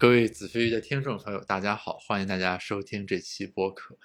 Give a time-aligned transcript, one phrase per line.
[0.00, 3.98] 各位子非鱼的听众朋友，大家好，欢迎大家收听这期播客。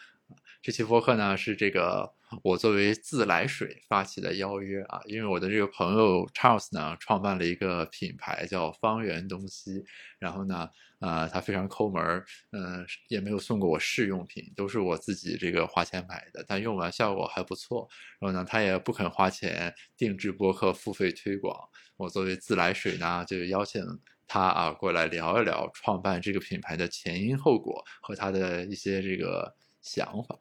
[0.61, 2.13] 这期播客呢是这个
[2.43, 9.83] 我作为自来水发起的邀约啊，因为我的这个朋友 Charles 呢创办了一个品牌叫方圆东西，
[10.19, 17.87] 然后呢，呃，他非常抠门儿，嗯、也没有送过我试用品，都是我自己这个花钱买的，但用完效果还不错。
[18.19, 21.57] 然后呢，他也不肯花钱定制播客付费推广，
[21.97, 23.83] 我作为自来水呢，就邀请
[24.27, 30.37] 他啊过来聊一聊创办这个品牌的前因后果和他的一些这个想法。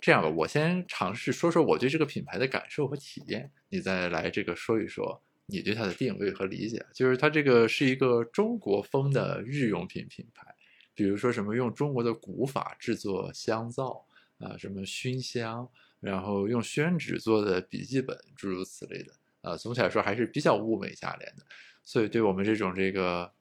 [0.00, 6.84] 这样吧，我先尝试说说我对这个品牌的感受和体验，你再来这个说一说你对它的定位和理解。
[6.92, 10.46] 就是它这个是一个中国风的日用品品牌，
[10.94, 14.04] 比如说什么用中国的古法制作香皂
[14.38, 15.68] 啊，什么熏香，
[16.00, 19.12] 然后用宣纸做的笔记本，诸如此类的。
[19.42, 21.42] 啊，总体来说还是比较物美价廉的，
[21.82, 23.32] 所以对我们这种这个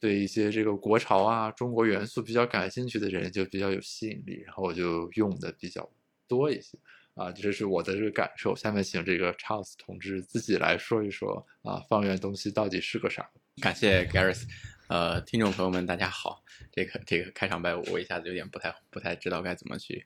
[0.00, 5.88] 对一些这个国潮啊、中国元素比较感兴趣的人就比较有吸引力，然后我就用的比较
[6.26, 6.78] 多一些
[7.14, 8.56] 啊，这是我的这个感受。
[8.56, 13.28] 下面请这个 Charles 同志自己来说一说啊，方圆东西到底是个啥？
[13.60, 14.44] 感谢 Gareth，
[14.88, 16.42] 呃，听众朋友们，大家好。
[16.72, 20.02] 这个这个开场白我一下子有点不太不太知道该怎么去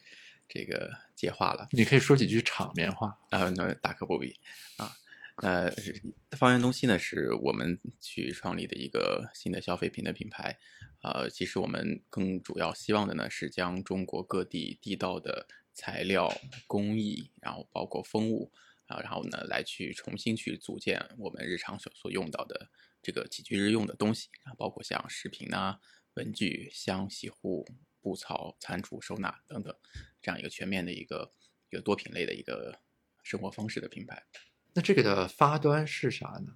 [0.48, 1.68] 这个接话了。
[1.70, 3.16] 你可以说几句场面话。
[3.30, 4.34] 啊，那大可不必
[4.76, 4.90] 啊。
[5.42, 5.68] 呃，
[6.36, 10.58] 方圆东西呢是我们去创立的一个新的消费品的品牌。
[11.02, 16.32] 呃，其实我们更主要希望的呢是将中国各地地道的材料、
[16.66, 18.52] 工艺，然后包括风物
[18.86, 22.70] 啊，然后呢来去重新去组建我们日常所所用到的
[23.02, 25.80] 这个起居日用的东西啊，包括像食品啊、
[26.14, 27.66] 文具、箱、洗护、
[28.00, 29.76] 布草、餐厨、收纳等等，
[30.22, 31.32] 这样一个全面的一个
[31.70, 32.78] 一个多品类的一个
[33.24, 34.22] 生活方式的品牌。
[34.74, 36.52] 那这个的发端是啥呢？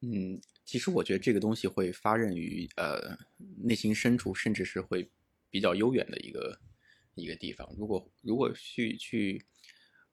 [0.00, 3.18] 嗯，其实我觉得这个东西会发轫于呃
[3.58, 5.10] 内心深处，甚至是会
[5.50, 6.58] 比较悠远的一个
[7.14, 7.70] 一个地方。
[7.76, 9.44] 如果如果去去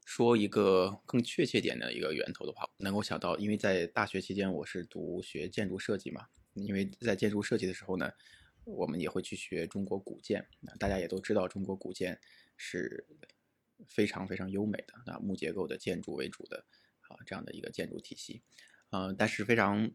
[0.04, 8.12] 说一个更确切点的一个源头的话，能够想到，因为在大学期间我是读学建筑设计嘛，因为在建筑设计的时候呢，
[8.66, 10.46] 我们也会去学中国古建。
[10.78, 12.20] 大家也都知道，中国古建
[12.58, 13.06] 是
[13.86, 16.66] 非常非常优美的，啊木结构的建筑为主的
[17.10, 18.42] 啊这样的一个建筑体系。
[18.90, 19.92] 呃，但是非常，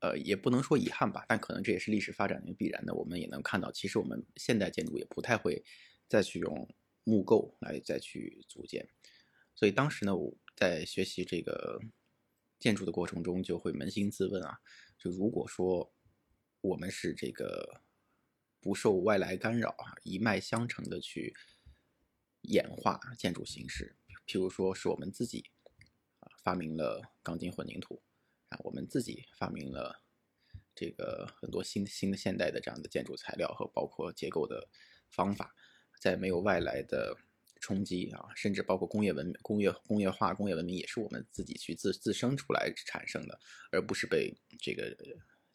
[0.00, 2.92] 呃，也不能说遗憾吧，但可能这也是历史发展的必然的。
[2.92, 5.64] 我们也能看到，其实我们现代建筑也不太会
[6.08, 6.68] 再去用
[7.04, 8.86] 木构来再去组建。
[9.54, 11.80] 所以当时呢，我在学习这个
[12.58, 14.60] 建筑的过程中，就会扪心自问啊，
[14.98, 15.94] 就如果说
[16.60, 17.80] 我们是这个
[18.60, 21.34] 不受外来干扰啊，一脉相承的去
[22.42, 25.46] 演化建筑形式，譬如说是我们自己。
[26.42, 28.02] 发明了钢筋混凝土，
[28.48, 30.02] 啊，我们自己发明了
[30.74, 34.68] 这个很多新新的现代的这样的建筑材料和包括结构的
[35.08, 35.54] 方法，
[36.00, 37.16] 在没有外来的
[37.60, 43.38] 冲击啊，甚至包括工业文明、工业工业化、工业文明也是我们自己去自自生出来产生的，
[43.70, 44.96] 而不是被这个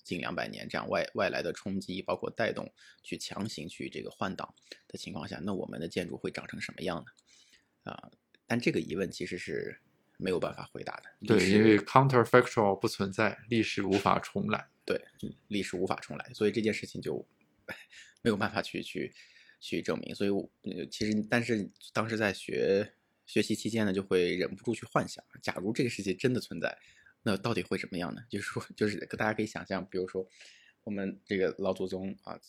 [0.03, 2.71] 近两百年这样外外来的冲击包括带动
[3.03, 4.55] 去强行去这个换挡
[4.87, 7.91] 的情况下，那我们的建筑会长成什么样呢？
[7.91, 8.09] 啊，
[8.45, 9.81] 但这个疑问其实是。
[10.17, 14.99] 没有办法回答的，对，因为 counterfactual 不存在，历史无法重来，对，
[15.47, 17.25] 历史无法重来，所以这件事情就
[18.21, 19.13] 没有办法去去
[19.59, 20.13] 去证明。
[20.13, 20.49] 所以，我
[20.91, 22.93] 其实，但是当时在学
[23.25, 26.77] 学习期间呢，就会忍不住去幻想，假如这个世界真的存在，
[27.23, 28.21] 那到底会怎么样呢？
[28.29, 30.27] 就是说，就是大家可以想象，比如说。
[30.87, 32.39] 我们这个老祖宗啊，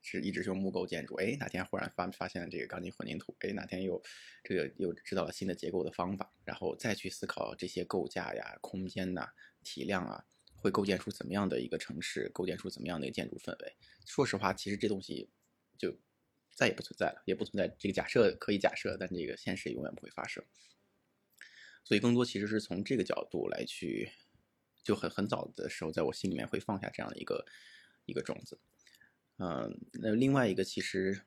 [0.00, 1.16] 是一直用木构建筑。
[1.16, 3.34] 哎，哪天忽然发发现了这个钢筋混凝土？
[3.40, 4.00] 哎，哪天又
[4.44, 6.32] 这个又知道了新的结构的方法？
[6.44, 9.28] 然后再去思考这些构架呀、空间呐、
[9.64, 10.24] 体量啊，
[10.54, 12.30] 会构建出怎么样的一个城市？
[12.32, 13.74] 构建出怎么样的一个建筑氛围？
[14.06, 15.28] 说实话，其实这东西
[15.76, 15.98] 就
[16.54, 17.66] 再也不存在了，也不存在。
[17.80, 20.44] 这个假设可以假设，但这个现实永远不会发生。
[21.82, 24.12] 所以，更多其实是从这个角度来去，
[24.84, 27.44] 就很很早的时候，在我心里面会放下这样的一个。
[28.08, 28.58] 一个种子，
[29.36, 31.20] 嗯，那另外一个其实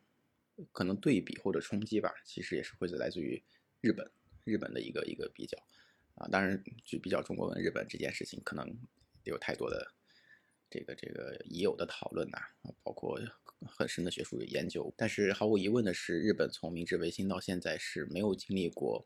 [0.72, 3.42] 可能对比或者冲击吧，其实也是会来自于
[3.82, 4.12] 日本，
[4.44, 5.56] 日本的一个一个比较
[6.16, 6.28] 啊。
[6.28, 8.68] 当然，去比较中国跟日本这件事情，可能
[9.26, 9.94] 有太多的
[10.72, 12.40] 这个这个已有的讨论呐，
[12.82, 13.20] 包括
[13.68, 14.92] 很深的学术研究。
[14.98, 19.06] 但是毫无疑问的是，日本从明治维新到现在是没有经历过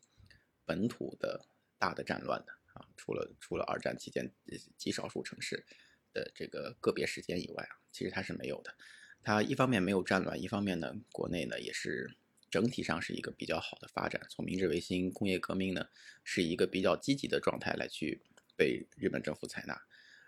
[0.64, 1.46] 本土的
[1.78, 4.32] 大的战乱的啊，除了除了二战期间
[4.78, 5.66] 极少数城市。
[6.16, 8.74] 的这个个别时间以外啊，其实它是没有的。
[9.22, 12.16] 它一方面没有战乱，一方面呢，国内呢也是
[12.50, 14.22] 整体上是一个比较好的发展。
[14.30, 15.90] 从明治维新工业革命呢，
[16.24, 18.22] 是一个比较积极的状态来去
[18.56, 19.80] 被日本政府采纳。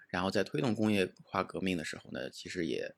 [0.10, 2.95] 然后在推动工业化革命的时候呢，其实也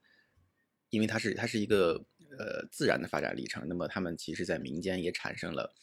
[0.90, 2.06] 因为它是它是一个
[2.38, 5.74] 呃自然的发展历程，那么他们其实在民间也产生了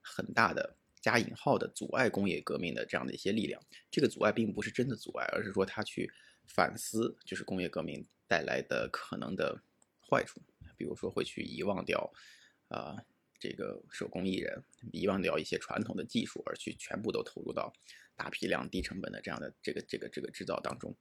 [0.00, 3.60] 很大的加引号的阻碍工业革命的这样的一些力量。
[3.90, 6.10] 这个阻碍并不是真的阻碍，而是说他去
[6.48, 9.62] 反思，就是工业革命带来的可能的
[10.00, 10.40] 坏处，
[10.76, 12.12] 比如说会去遗忘掉
[12.68, 12.96] 啊。
[13.38, 17.70] 这个手工艺人遗忘掉一些传统的技术，而去全部都投入到
[18.16, 20.96] 大批量、低成本的这样的这个这个这个制造当中。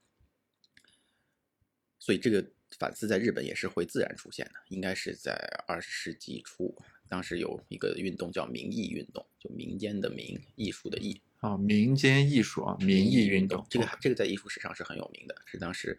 [1.97, 2.45] 所以这个
[2.77, 5.33] 反思在日本也是会自然出现的，应该是在
[5.65, 6.75] 二十世纪初，
[7.07, 15.95] 当时有一个运动叫民艺运动，就民间的民，艺术的艺啊，民间艺术啊，民艺运动，这个这个在艺术史上是很有名的，是当时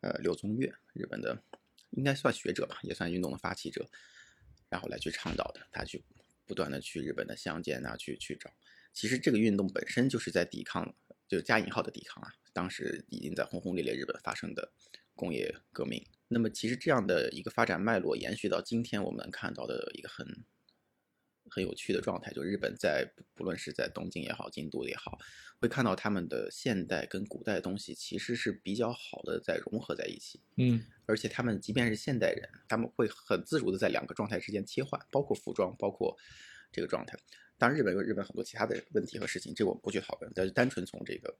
[0.00, 1.42] 呃柳宗悦，日本的
[1.90, 3.86] 应该算学者吧，也算运动的发起者。
[4.70, 6.02] 然后来去倡导的，他去
[6.46, 8.50] 不断的去日本的乡间啊，去去找。
[8.94, 10.94] 其实这个运动本身就是在抵抗，
[11.28, 12.32] 就加引号的抵抗啊。
[12.54, 14.72] 当时已经在轰轰烈烈日本发生的
[15.14, 16.02] 工业革命。
[16.28, 20.26] 那么其实这样的一个发展脉络延续到今天，我们能看到的一个很。
[21.50, 25.18] 很有趣的状态，就日本在不论是在东京也好，京都也好，
[25.60, 30.40] 会看到他们的现代跟古代东西其实是比较好的在融合在一起。
[30.56, 36.16] 嗯，而且他们即便是现代人，他们会很自如的在两个状态之间切换，包括服装，包括
[36.72, 37.18] 这个状态。
[37.56, 40.32] 当然，日本有日本很多其他的问题和事情，这个我们不去讨论。
[40.34, 41.38] 但是单纯从这个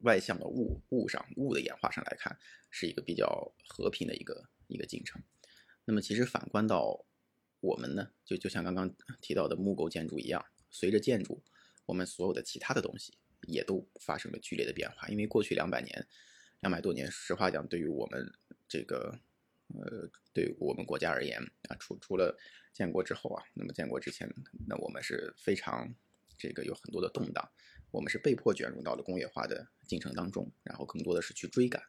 [0.00, 2.38] 外向的物物上物的演化上来看，
[2.70, 5.22] 是一个比较和平的一个一个进程。
[5.84, 7.04] 那么其实反观到。
[7.60, 11.42] 我们呢，就就像刚刚提到的木构建筑一样，随着建筑，
[11.86, 13.18] 我们所有的其他的东西
[13.48, 15.08] 也都发生了剧烈的变化。
[15.08, 16.06] 因为过去两百年、
[16.60, 18.32] 两百多年，实话讲，对于我们
[18.68, 19.18] 这个，
[19.74, 22.38] 呃，对我们国家而言啊，除除了
[22.72, 24.28] 建国之后啊，那么建国之前，
[24.66, 25.92] 那我们是非常
[26.36, 27.50] 这个有很多的动荡，
[27.90, 31.82] 我们是被迫卷入到了工业化的进程当中，然后更多的是去追赶。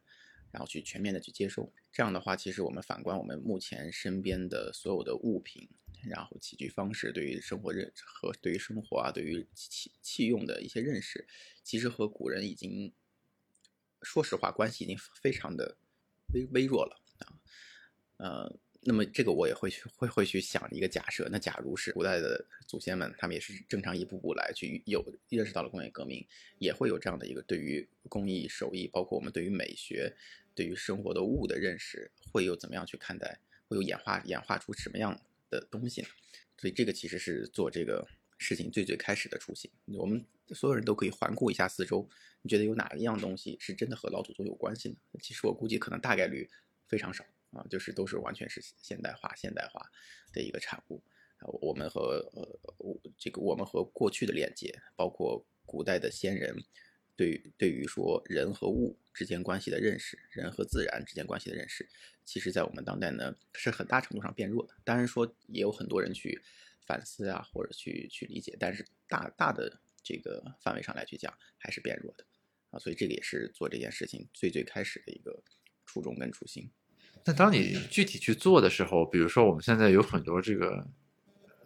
[0.51, 5.69] 然后去全面的去接受，这样的话，其实我们反观我们目前身边的所有的物品，
[6.03, 11.27] 然后起居方式，对于生活认和对于生活啊，对于器器用的一些认识，
[11.63, 12.93] 其实和古人已经，
[14.01, 15.77] 说实话，关系已经非常的
[16.33, 17.33] 微微弱了啊，
[18.17, 18.59] 呃。
[18.81, 26.25] 那么这个我也会去会会去想一个假设，那假如是古代的祖先们，他们也是正常一步步来去有认识到了工业革命，
[26.59, 30.15] 也会有这样的一个对于工艺手艺，包括我们对于美学、
[30.55, 36.07] 对于生活的物的认识，会有怎么样去看待，会有演化演化出什么样的东西呢？
[36.57, 39.69] 所以这个其实是做这个事情最最开始的雏形。
[39.87, 40.25] 我们
[40.55, 42.09] 所有人都可以环顾一下四周，
[42.41, 44.95] 你觉得有哪一样东西是真的和老祖宗有关系呢？
[45.21, 46.49] 其实我估计可能大概率
[46.87, 47.25] 非常少。
[47.51, 49.89] 啊，就是都是完全是现代化、现代化
[50.31, 51.01] 的一个产物
[51.37, 51.47] 啊。
[51.61, 52.61] 我们和呃，
[53.17, 56.55] 这个我们和过去的链接，包括古代的先人
[57.15, 61.89] 对对于说人和物之间关系的认识，人和自然之间关系的认识，
[62.23, 64.75] 其实在我们当代呢是很大程度上变弱的。
[64.83, 66.41] 当然说也有很多人去
[66.85, 72.25] 反思啊，或者去去理解，但是大大的这个范围上来去讲，还是变弱的
[72.69, 72.79] 啊。
[72.79, 75.43] 所以这个也是做这件事情最最开始的一个
[75.85, 76.71] 初衷跟初心。
[77.25, 80.85] 那当你具体去做的时候，比如说我们现在有很多这个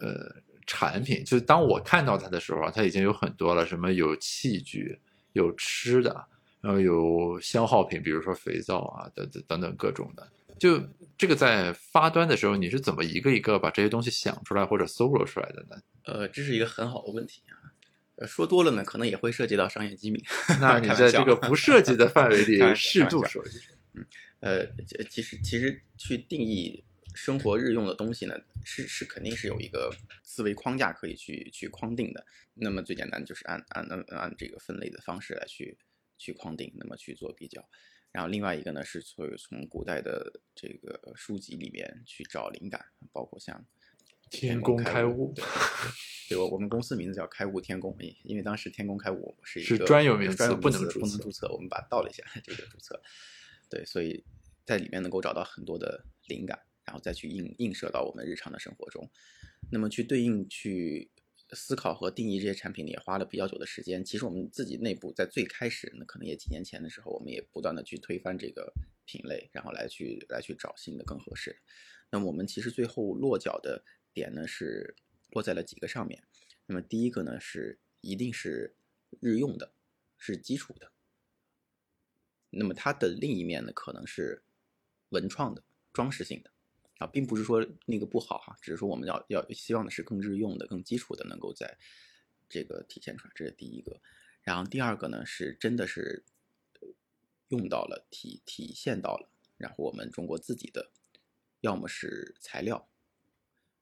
[0.00, 0.34] 呃
[0.66, 4.98] 产品，就是当我看到它的时候，它已经有很多了，什么有器具、
[5.32, 6.26] 有吃的，
[6.60, 10.28] 然后有消耗品，比如说肥皂啊等等等等各种的。
[10.58, 10.80] 就
[11.16, 15.76] 这个在发端的时候，你是怎么一个一个把这些东西想出来或者搜罗出来的呢？
[16.04, 17.72] 呃，这是一个很好的问题啊。
[18.16, 20.22] 呃，说多了呢，可能也会涉及到商业机密。
[20.60, 23.74] 那你在这个不涉及的范围里 适度说一说。
[23.94, 24.06] 嗯。
[24.44, 24.66] 呃，
[25.08, 26.84] 其实其实去定义
[27.14, 29.90] 生活日用的东西呢，是是肯定是有一个
[30.22, 32.26] 思维框架可以去去框定的。
[32.52, 35.78] 那么最简单就是按按按按这个分类的方式来去
[36.18, 37.66] 去框定，那么去做比较。
[38.12, 43.66] 然后另外一个呢是从从古代的这个书籍里面去找灵感，包括像
[44.30, 45.32] 天工开物，
[46.28, 53.00] 对，我我们公司名字叫开物天工，因为当时天工开物是一个专有名词，不能不能注册，我们把它倒了一下， 这个注册。
[53.68, 54.24] 对，所以
[54.64, 59.10] 在里面能够找到很多的灵感，然后再去映映射到我们日常的生活中。
[59.70, 61.10] 那么去对应去
[61.52, 64.04] 思考和定义这些产品，也花了比较久的时间。
[64.04, 68.72] 其实我们自己内部在最开始，那可能也几年前的时候，我们也不断的去推翻这个
[69.04, 71.56] 品类，然后来去来去找新的更合适的。
[72.10, 74.94] 那么我们其实最后落脚的点呢，是
[75.30, 76.22] 落在了几个上面。
[76.66, 78.74] 那么第一个呢，是一定是
[79.20, 79.74] 日用的，
[80.16, 80.92] 是基础的。
[82.56, 84.42] 那么它的另一面呢，可能是
[85.10, 86.50] 文创的、装饰性的
[86.98, 91.76] 啊，并不是说那个不好哈，只是说我们要要希望的是更日用的、更基础的，能够在
[92.48, 94.00] 这个体现出来，这是第一个。
[94.42, 96.24] 然后第二个呢，是真的是
[97.48, 100.90] 用到了、体体现到了然后我们中国自己的，
[101.60, 102.88] 要么是材料，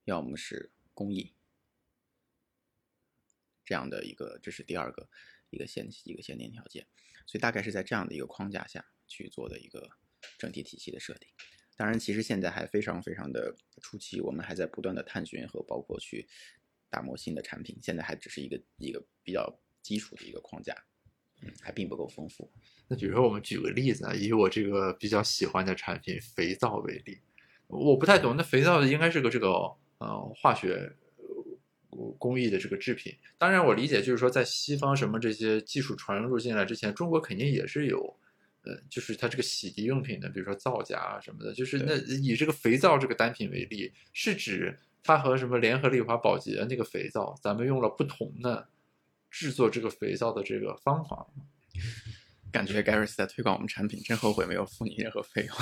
[0.05, 1.33] 要么是工艺，
[3.65, 5.09] 这样的一个，这是第二个
[5.51, 6.87] 一个限一个限定条件，
[7.27, 9.89] 所以大概是在这样的一个框架下去做的一个
[10.39, 11.29] 整体体系的设定。
[11.77, 16.29] 当然，其实现在还非常非常的初期，我们还在不断的探寻和包括去
[16.91, 20.77] 打磨新的产品，现在还只是一个一个比较基础的一个框架，
[21.41, 22.53] 嗯，还并不够丰富。
[22.87, 27.19] 那比如说，我们举个例子啊，以我这个比较喜欢的产品肥皂为例，
[27.67, 29.49] 我不太懂，那肥皂应该是个这个
[29.99, 30.95] 呃化学
[32.19, 33.15] 工艺的这个制品。
[33.39, 38.19] 当然，我理解就是说，在西方什么这些技术传入进来之前，中国肯定也是有。
[38.65, 48.69] 呃，就是它这个洗涤用品的，比如说皂荚啊什么的，就是那以这个肥皂这个单品为例，是指它和什么联合利华、宝洁那个肥皂，咱们用了不同的
[49.33, 51.27] 制作这个肥皂的这个方法？
[52.53, 55.57] 感觉 Gary 在推广我们产品，真后悔没有付你任何费用。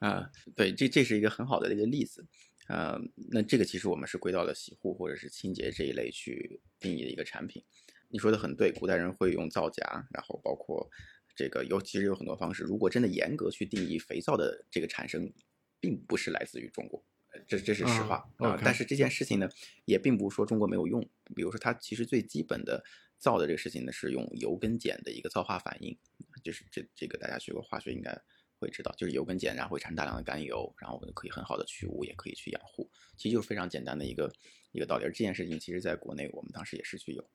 [0.00, 2.26] 啊，对，这这是一个很好的一个例子。
[2.68, 2.98] 呃，
[3.30, 7.64] 那这个其实我们是归到了洗护或者是清洁这一类去定义的一个产品。
[8.08, 9.82] 你说的很对，古代人会用皂荚，
[10.12, 10.90] 然后包括。
[11.38, 15.30] 这个尤其是有很多方式，如果真的严格去定义肥皂的这个产生，
[15.78, 17.04] 并不是来自于中国，
[17.46, 18.58] 这这是实话啊。
[18.64, 19.46] 但是这件事情呢，
[19.84, 21.06] 也并不是说中国没有用。
[21.34, 22.82] 比如说，它其实最基本的
[23.18, 25.94] 皂的这个事情呢，是用油跟碱的一个皂化反应，
[26.42, 28.18] 就是这这个大家学过化学应该
[28.58, 34.32] 会知道，就是油跟碱，然后会产生大量的甘油，然后我们可以很好的去污，也可以去养护，其实就是非常简单的一个
[34.72, 35.04] 一个道理。
[35.04, 37.28] 而这件事情其实在国内我们当时也是去有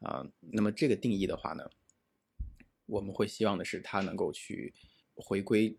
[0.00, 0.26] 啊。
[0.40, 1.70] 那么这个定义的话呢？
[2.86, 4.74] 我们会希望的是，它能够去
[5.14, 5.78] 回归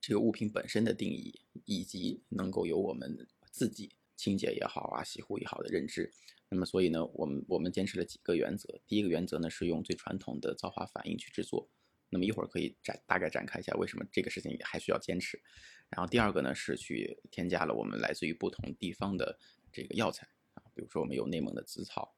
[0.00, 6.12] 这个物品本身的定义，以及能够有我们自己清洁也好啊、洗护也好的认知。
[6.50, 8.80] 那么，所以呢，我们我们坚持了几个原则。
[8.86, 11.70] 第一个原则呢，是用最传统的皂化反应去制作。
[12.10, 15.40] 那么一会儿可以展大概展开一下为什么这个事情还需要坚持。
[15.88, 19.38] 然后第二个呢，是去添加了我们来自于不同地方的
[19.72, 22.14] 这个药材啊，比如说我们有内蒙的紫草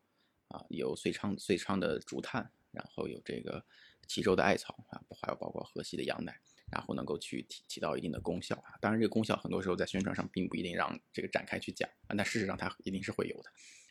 [0.49, 3.65] 啊，有遂昌遂昌的竹炭，然后有这个。
[4.09, 6.39] 齐州的艾草啊，还有包括河西的羊奶，
[6.71, 8.75] 然后能够去起起到一定的功效啊。
[8.81, 13.51] 当然，这个功效很多时候在宣传上并不一定让这个展开去讲啊，但事实上它一定是会有的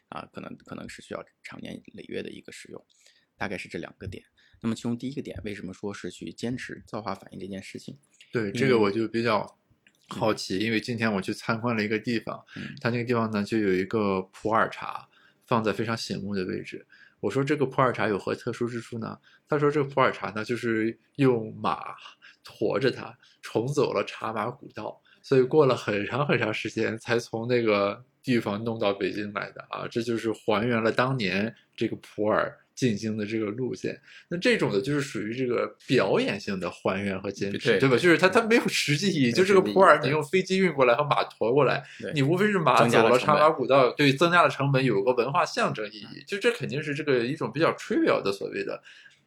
[0.09, 2.85] 啊，可能可能是需要长年累月的一个使用，
[3.37, 4.23] 大概是这两个点。
[4.61, 7.97] 那么其中第一个点，为什么说是去坚持造化反应这件事情？
[8.31, 9.57] 对这个我就比较
[10.07, 12.45] 好奇，因为今天我去参观了一个地方，
[12.79, 15.09] 它那个地方呢就有一个普洱茶
[15.47, 16.85] 放在非常醒目的位置。
[17.19, 19.17] 我说这个普洱茶有何特殊之处呢？
[19.49, 21.95] 他说这个普洱茶呢，就是用马
[22.43, 29.87] 驮着它重走了茶马古道，所以过了很长很长时间才从那个地方弄到北京来的啊！
[29.89, 32.55] 这就是还原了当年这个普洱。
[32.81, 37.95] 进京的这个路线，那这种的就是属于这个表演性的还原和坚持，对吧？
[37.95, 41.83] 就是它它没有实际意义，就这个普洱你用飞机运过来和马驮过来，
[42.15, 48.81] 你无非是马走了茶马古道，对，增加了成本，有个文化象征意义，就这肯定是这个一种比较 trivial 的所谓的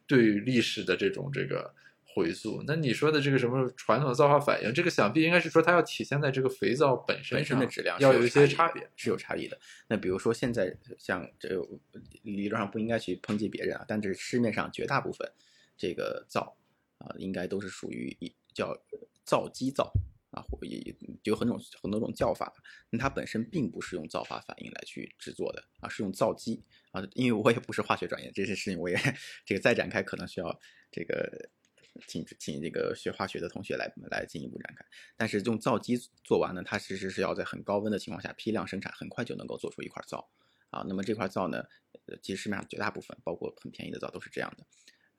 [0.05, 1.73] 对于历史的这种这个。
[2.15, 9.59] 回溯，那你说的这个什么传统的皂化反应，这个想必应该是说它要体现在这个肥皂本身本身的质量要有一些差别，是有差异的。
[9.89, 11.49] 那比如说现在像这
[12.21, 15.29] 理论上不应该去抨击别人啊，但这市面上绝大部分
[15.77, 16.55] 这个皂
[16.99, 18.73] 啊，应该都是属于一叫
[19.25, 19.91] 皂基皂
[20.31, 22.53] 啊，或也有很多种很多种叫法。
[22.91, 27.05] 那它本身并不是用皂化反应来去制作的啊，是用皂基啊。
[27.13, 28.95] 因为我也不是化学专业，这些事情我也
[29.45, 30.57] 这个再展开可能需要
[30.89, 31.49] 这个。
[32.07, 34.85] 请请这个学化学的同学来来进一步展开，
[35.15, 40.29] 但是用皂基做完呢，它其实是要在很高温的情况下批量生产，很快就能够做出一块皂
[40.71, 40.83] 啊。
[40.87, 41.63] 那么这块皂呢，
[42.21, 44.65] 其实市面上绝大部分，包括很便宜的皂都是这样的。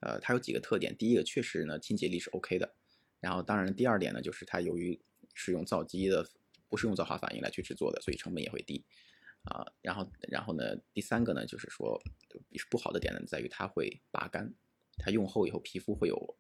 [0.01, 2.75] 呃，它有几个特点，第一个确实呢清洁力是 OK 的，
[3.21, 5.01] 然后当然第二点呢就是它由于
[5.33, 6.29] 是用皂基的，
[6.69, 8.85] 不是用皂化反应来去制作的，所以成本也会低
[9.45, 9.65] 啊。
[9.81, 11.99] 然后然后呢第三个呢就是说
[12.71, 14.53] 不好的点呢在于它会拔干，
[14.99, 16.37] 它用后以后皮肤会有。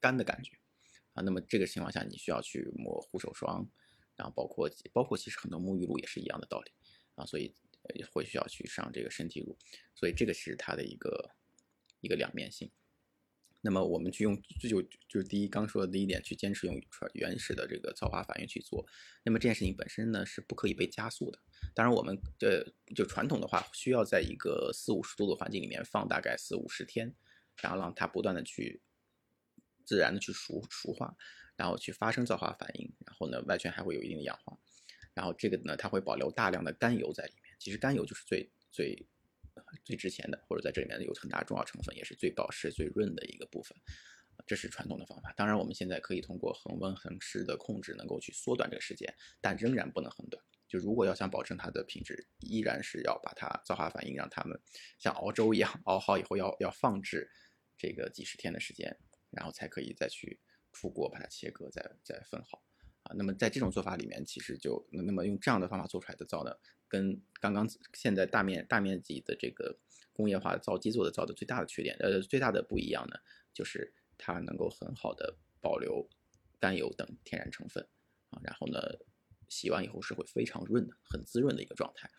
[0.00, 0.52] 干的感觉
[1.14, 3.66] 啊，那么这个情况下你需要去抹护手霜，
[4.14, 6.70] 然后包括包括其实很多沐浴露也是一样的道理
[7.14, 7.54] 啊，所以
[8.12, 9.56] 会需要去上这个身体乳，
[9.94, 11.30] 所以这个是它的一个
[12.00, 12.70] 一个两面性。
[13.62, 16.80] 那么我们去用这就就是第一刚说的第一点，去坚持用
[17.14, 18.86] 原始的这个皂化反应去做，
[19.24, 21.38] 那么这件事情本身呢是不可以被加速的。
[21.74, 22.62] 当然我们呃
[22.94, 27.14] 就传统的话，需要在一个四五十度的环境里面放大概四五十天，
[27.62, 28.82] 然后让它不断的去。
[29.86, 31.16] 自然的去熟熟化，
[31.56, 34.58] 然后去发生皂化反应，然后呢，外圈还会有一定的氧化，
[35.14, 37.56] 然后这个呢，它会保留大量的甘油在里面。
[37.58, 39.06] 其实甘油就是最最
[39.84, 43.74] 最值钱的，或者在这里面有很大重要成分，也是最保湿、最润的一个部分。
[44.46, 45.32] 这是传统的方法。
[45.34, 50.44] 当然，我们现在可以通过恒温恒湿的控制，能够去缩短这个时间，但仍然不能很短。
[50.68, 54.60] 就如果要想保证它的品质，依然是要把它造化反应让它们
[54.98, 57.30] 像熬粥一样 熬好以后，要要放置
[57.78, 58.94] 这个几十天的时间，
[59.30, 60.38] 然后才可以再去
[60.72, 62.62] 出锅把它切割，再再分好。
[63.02, 66.56] 啊，那么在这种做法里面，其实就那么用这样的方法做出来的皂呢，
[66.88, 69.78] 跟刚刚现在大面大面积的这个
[70.12, 73.16] 工业化皂基做的皂的最大的缺点，呃，最大的不一样呢，
[73.52, 76.08] 就是它能够很好的保留
[76.58, 77.86] 甘油等天然成分
[78.30, 78.80] 啊，然后呢，
[79.48, 82.10] 洗完以后是会非常润的，很滋润的一个状态。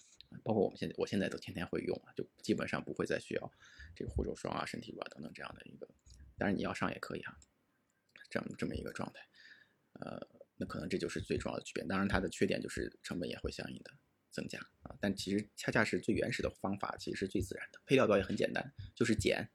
[0.44, 3.52] 包括我们现在，我现在都天天会用啊，就基本上不会再需要
[3.96, 5.88] 这个护手霜啊、身体乳啊等等这样的一个，
[6.38, 7.36] 当然你要上也可以啊，
[8.30, 9.28] 这么这么一个状态，
[10.00, 10.28] 呃。
[10.60, 11.84] 那可能这就是最重要的区别。
[11.84, 13.92] 当然，它的缺点就是成本也会相应的
[14.32, 14.98] 增加啊。
[15.00, 17.80] 但其实恰恰是最原始的方法，其实是最自然的。
[17.86, 19.48] 配料表也很简单，就是碱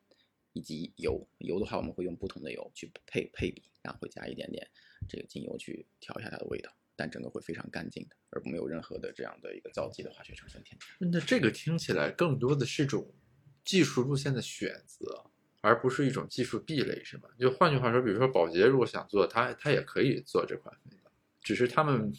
[0.52, 1.28] 以及油。
[1.38, 4.64] 油的话，我们会用不同的油去配配比，然后会加一点点
[5.08, 6.72] 这个精油去调一下它的味道。
[6.94, 10.86] 但整个会非常干净的，而没有任何的这样的一个皂基的化学成分添加。
[11.00, 13.12] 那这个听起来更多的是种
[13.64, 15.31] 技术路线的选择。
[15.62, 17.28] 而不是一种技术壁垒，是吗？
[17.38, 22.12] 就换句话说，比如说宝洁如果想做，它它也可以做这款肥皂，只是他们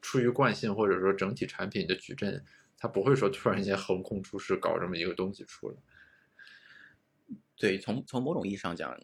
[0.00, 2.42] 出于惯性或者说整体产品的矩阵，
[2.78, 5.76] 它不会说突然间横空出世搞这么一个东西出来。
[7.56, 8.98] 对，从从某种意义上讲，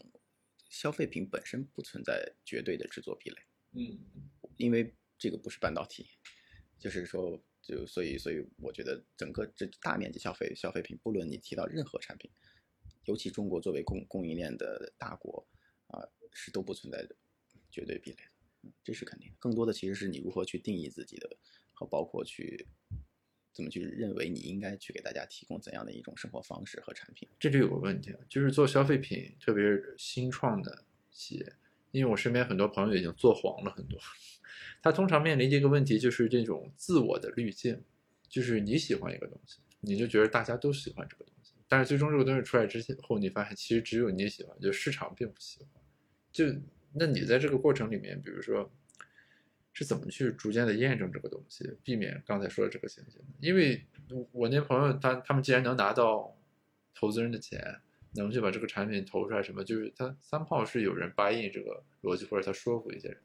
[0.71, 3.37] 消费品本身不存在绝对的制作壁垒。
[3.73, 3.99] 嗯，
[4.57, 6.07] 因为这个不是半导体，
[6.79, 12.31] 就是说，就所以所以我觉得整个这大面积消费消费品，不论你提到任何产品。
[13.07, 15.45] 尤其中国作为供供应链的大国，
[15.89, 17.17] 啊，是都不存在的
[17.71, 19.37] 绝对壁垒的，这是肯定的。
[19.39, 21.37] 更多的其实是你如何去定义自己的，
[21.73, 22.67] 和包括去
[23.53, 27.27] 怎么去认为你应该去给大家提供怎样的一种生活方式和产品。
[27.39, 31.53] 这就有个问题了，就是做消费品，特别是新创的企业，
[31.93, 33.99] 因为我身边很多朋友已经做黄了很多，
[34.83, 37.83] 他通常面临这个问题就是这种自我的滤镜，
[38.29, 41.36] 就是你喜欢一个东西，你就觉得大家都喜欢这个东西。
[41.69, 45.69] 但是最终这个东西出来之后，你发现其实只有你喜欢，就市场并不喜欢。
[46.31, 46.45] 就
[46.93, 48.73] 那你在这个过程里面，比如说
[49.73, 53.21] 是怎么去逐渐的验证这个东西，避免刚才说的这个情形？
[53.41, 53.85] 因为
[54.31, 56.39] 我那朋友他他们既然能拿到
[56.95, 57.61] 投资人的钱，
[58.15, 63.19] 能去把这个产品投出来，什么就是他三炮是有人 buy in 这个逻辑，或者他说服一些人，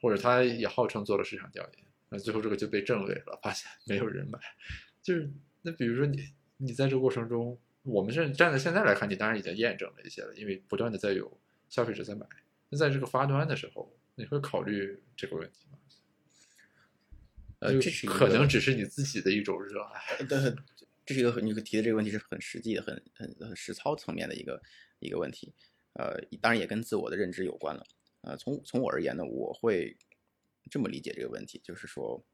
[0.00, 4.38] 或者他也号称做了市场调研，那最后这个就被证伪了，发现没有人买。
[5.02, 5.28] 就是
[5.62, 7.58] 那比如说你你在这个过程中。
[7.82, 12.26] 我们是站在现在来看，你当然已经验证了一些了，因为不断的在有消费者在买。
[12.68, 15.78] 那在这个发端的时候，你会考虑这个问题吗？
[17.58, 20.24] 呃，这是可能只是你自己的一种热爱。
[20.24, 20.54] 对，
[21.04, 24.62] 这是一个你提的这个问题是很实际的、很很很实操层面的一个
[25.00, 25.52] 一个问题。
[25.94, 27.84] 呃，当然也跟自我的认知有关了。
[28.22, 29.96] 呃，从从我而言呢，我会
[30.70, 32.24] 这么理解这个问题，就是说，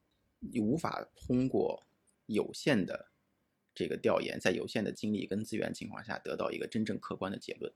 [0.41, 1.87] 你无法通过
[2.27, 3.09] 有限的。
[3.79, 7.73] 这个调研在有限的精力跟资源情况下得到一个真正客观的结论，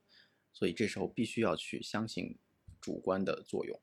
[0.52, 2.36] 所以这时候必须要去相信
[2.80, 3.80] 主观的作用。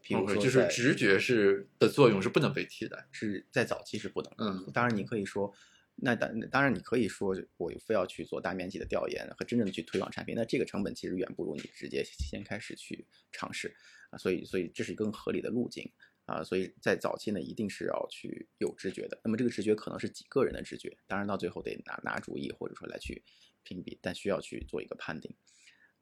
[0.00, 4.32] 比如说，就是直觉是的作用是不能被替代，是在早期是不能。
[4.38, 5.52] 嗯，当然你可以说，
[5.96, 13.74] 那当当然你可以说，我非要去做大面积的调研和真正的去推广产品，那这个成本其实远不如你直接先开始去尝试
[14.10, 14.16] 啊。
[14.16, 15.90] 所以，所以这是更合理的路径。
[16.26, 19.20] 啊，所以在早期呢，一定是要去有直觉的。
[19.22, 23.22] 那么这个直觉可能是几个人的直觉，当然到最后得拿拿主意，或者说来去
[23.62, 25.34] 评比，但需要去做一个判定。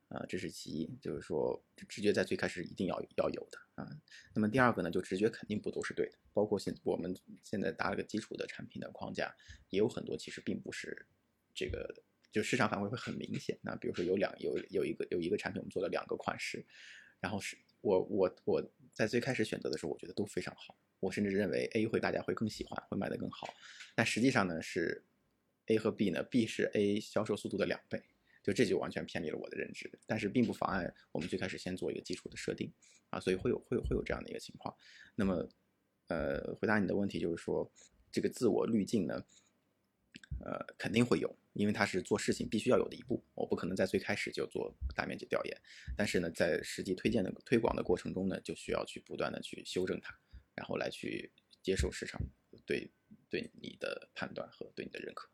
[0.09, 3.89] 啊，这是其一，就是说直觉在最开始一定要要有的啊。
[4.35, 9.35] 那么第二个呢，就直觉肯定不都是对的，包括现我们现在搭了个基础的产品的框架，
[9.71, 11.07] 也有很多其实并不是
[11.53, 11.93] 这个，
[12.31, 13.59] 就市场反馈会很明显。
[13.63, 16.65] 那比如说有两有有一个有一个产品，我们做了两个款式，
[17.19, 18.73] 然后是我我我。
[18.93, 20.77] 在最开始选择的时候，我觉得都非常好。
[21.01, 23.49] 我甚至认为 A 会大家会更喜欢，会卖得更好。
[23.95, 25.05] 但实际上呢，是
[25.67, 28.03] A 和 B 呢，B 是 A 销售速度的两倍，
[28.43, 29.91] 就这就完全偏离了我的认知。
[30.07, 32.73] 但是并不妨碍我们最开始先做一个基础的设定
[33.11, 34.75] 啊，所以会有会有会有这样的一个情况。
[35.15, 35.49] 那么，
[36.09, 37.71] 呃，回答你的问题就是说，
[38.11, 39.25] 这个自我滤镜呢？
[40.45, 45.55] 呃，肯定会有，因为它是做事情必须要有的一步，不可能在最开始就做大面积调研，
[45.95, 50.19] 但是呢，在实际推荐的推广的过程中呢，就需要去不断的去修正它，
[50.55, 52.19] 然后来去接受市场
[52.65, 52.91] 对
[53.29, 55.29] 对你的判断和对你的认可。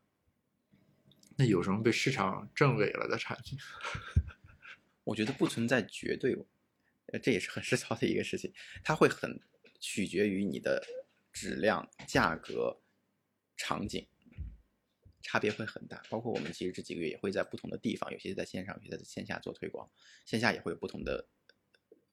[1.37, 3.57] 那有什么被市场证伪了的产品？
[5.05, 6.35] 我觉得不存在绝对，
[7.13, 8.53] 呃，这也是很实操的一个事情，
[8.83, 9.39] 它会很
[9.79, 10.85] 取决于你的
[11.31, 12.81] 质量、价格、
[13.55, 14.05] 场景。
[15.21, 16.01] 差别会很大。
[16.09, 19.89] 包括我们其实这几个月也会在不同的地方，有些在线上，有些在线下做推广，
[20.25, 21.27] 线下也会有不同的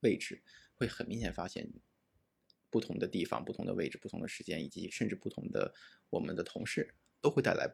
[0.01, 0.43] 位置，
[0.75, 1.69] 会很明显发现
[2.71, 5.75] 不同的地方、不同的位置、不同的时间，以及甚至不同的
[6.11, 7.69] 我们的同事都会带来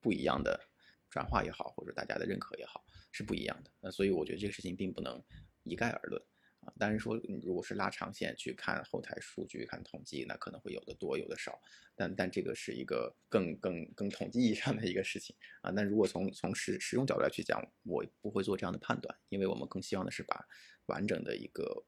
[0.00, 0.68] 不一样的
[1.10, 3.70] 转化也好，或者大家的认可也好，是不一样的。
[3.80, 5.22] 那所以我觉得这个事情并不能
[5.64, 6.22] 一概而论。
[6.60, 11.58] 啊，当然说，如果是拉长线去看后台数据、看统计，那可能会有的多，有的少。
[11.96, 15.70] 但但这个是一个更更更统计意义上的一个事情啊。
[15.70, 20.46] 那如果从从实使用角度来去讲，我不会做这样的判断，因为我们更希望的是把
[20.84, 21.86] 完整的一个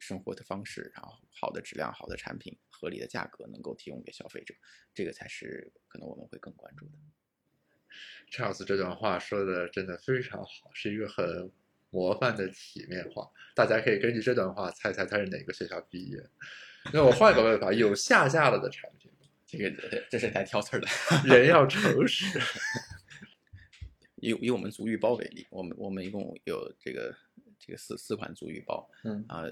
[0.00, 4.52] 生活的方式，然后好的质量、好的产品、合理的价格能够提供给消费者，
[4.92, 6.98] 这个才是可能我们会更关注的。
[8.32, 11.52] Charles 这段话说的真的非常好，是一个很。
[11.90, 16.22] 模范的体面话，大家可以根据这段话猜猜他是哪个学校毕业。
[16.92, 19.10] 那我换个问法，有下架了的产品，
[19.46, 20.86] 这个这是来挑刺儿的。
[21.24, 22.38] 人要诚实。
[24.16, 27.14] 以以我们足浴包为例，我们我们一共有这个
[27.58, 29.44] 这个四四款足浴包，嗯啊，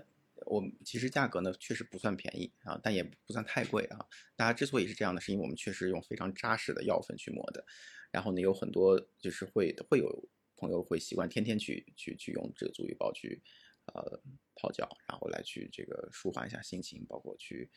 [0.46, 3.98] 我其实价格呢确实不算便宜啊，但也不算太贵啊。
[4.34, 7.64] 大家之所以是这样的，是因为我们确实用非常扎实的药粉去磨的，
[8.10, 10.28] 然后呢有很多就是会会有。
[10.56, 13.42] 朋友会习惯天天去去去用这个足浴包去，
[13.86, 14.20] 呃
[14.54, 17.70] 泡脚，然后来去这个舒缓一下心情，包括去，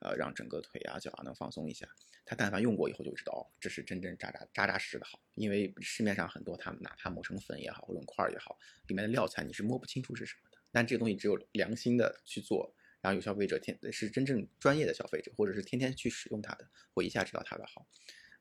[0.00, 1.88] 呃让整个腿啊脚啊能放松一下。
[2.24, 5.20] 他但凡用过以后就知道，这是真正扎扎扎扎实实的好。
[5.36, 8.58] 因为市面上很多他们哪怕磨成粉也好，或用块儿也好，
[8.88, 10.58] 里面的料材你是摸不清楚是什么的。
[10.72, 17.86] 但这个东西只有良心的去做，然后有消费者天是真正专业的消费者，或者是天天去使用它的，会一下知道它的好。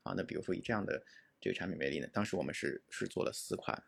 [0.02, 1.06] 啊，那比如说以这样的。
[1.46, 3.84] 这个产品为例呢，当时我们是是做了四款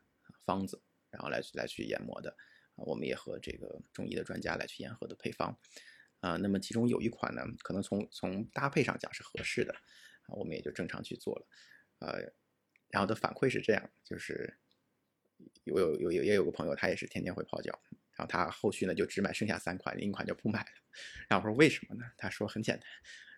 [0.45, 2.29] 方子，然后来来去研磨的，
[2.75, 5.57] 啊，我们也和这个中医的专家来去研合的配方，
[6.19, 9.73] 啊，那么其中有一款呢，可能从从搭配上讲是合适的，
[10.27, 11.47] 啊，我们也就正常去做了，
[11.97, 12.31] 呃，
[12.89, 14.55] 然后的反馈是这样，就是
[15.63, 17.81] 有有有也有个朋友，他也是天天会泡脚，
[18.13, 20.69] 然后他后续呢就只买剩下三款，另一款就不买了，
[21.27, 22.05] 然后我说为什么呢？
[22.17, 22.87] 他说很简单，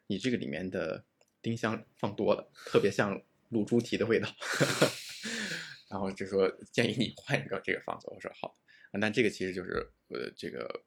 [0.08, 1.06] 你这个里面的
[1.42, 3.24] 丁香放多了，特别像。
[3.50, 4.30] 卤猪蹄的味道，
[5.90, 8.08] 然后就说建议你换一个这个方子。
[8.12, 8.56] 我说好，
[9.02, 9.72] 但这个其实就是
[10.10, 10.84] 呃这个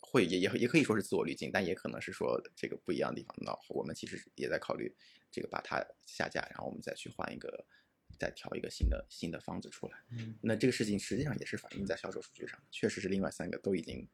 [0.00, 3.34] 会也也也可以说是自我滤镜，但也可能是说这个不一样的地方。
[3.40, 4.94] 那我们其实也在考虑
[5.30, 7.66] 这个把它下架，然后我们再去换一个，
[8.18, 9.98] 再调一个新的新的方子出来。
[10.10, 14.06] 嗯，那这个事情实际上也是反映在销售数据上，确实是另外三个都已经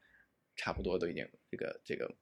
[0.55, 2.17] 差不多都已经这个这个。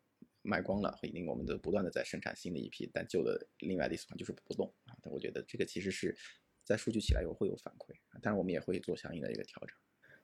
[0.49, 4.97] 卖光了，已经我们都不断的在生产新的一批，但旧的另外的一款就是不动啊。
[5.03, 6.17] 但我觉得这个其实是
[6.65, 9.77] 在数据起来以后会有反馈，但是我们也会做相应的一个调整。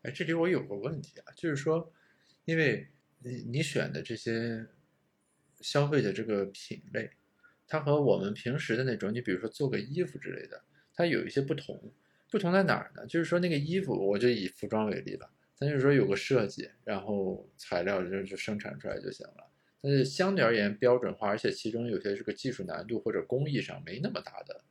[0.02, 1.92] 哎，这里我有个问题啊，就是说，
[2.44, 4.66] 因为你你选的这些
[5.60, 7.10] 消费的这个品类，
[7.66, 11.92] 它和我们平时的那种，你比如说做个衣服之类的，它有一些不同。
[12.30, 13.06] 不同在哪儿呢？
[13.06, 19.50] 就是说那个衣服，我就以服装为例吧，咱就是说有个设计，然后材料就就生产出来就行了。
[19.84, 24.62] 但是相对而言标准化，而且其中有些这个技术难度或者工艺上没那么大的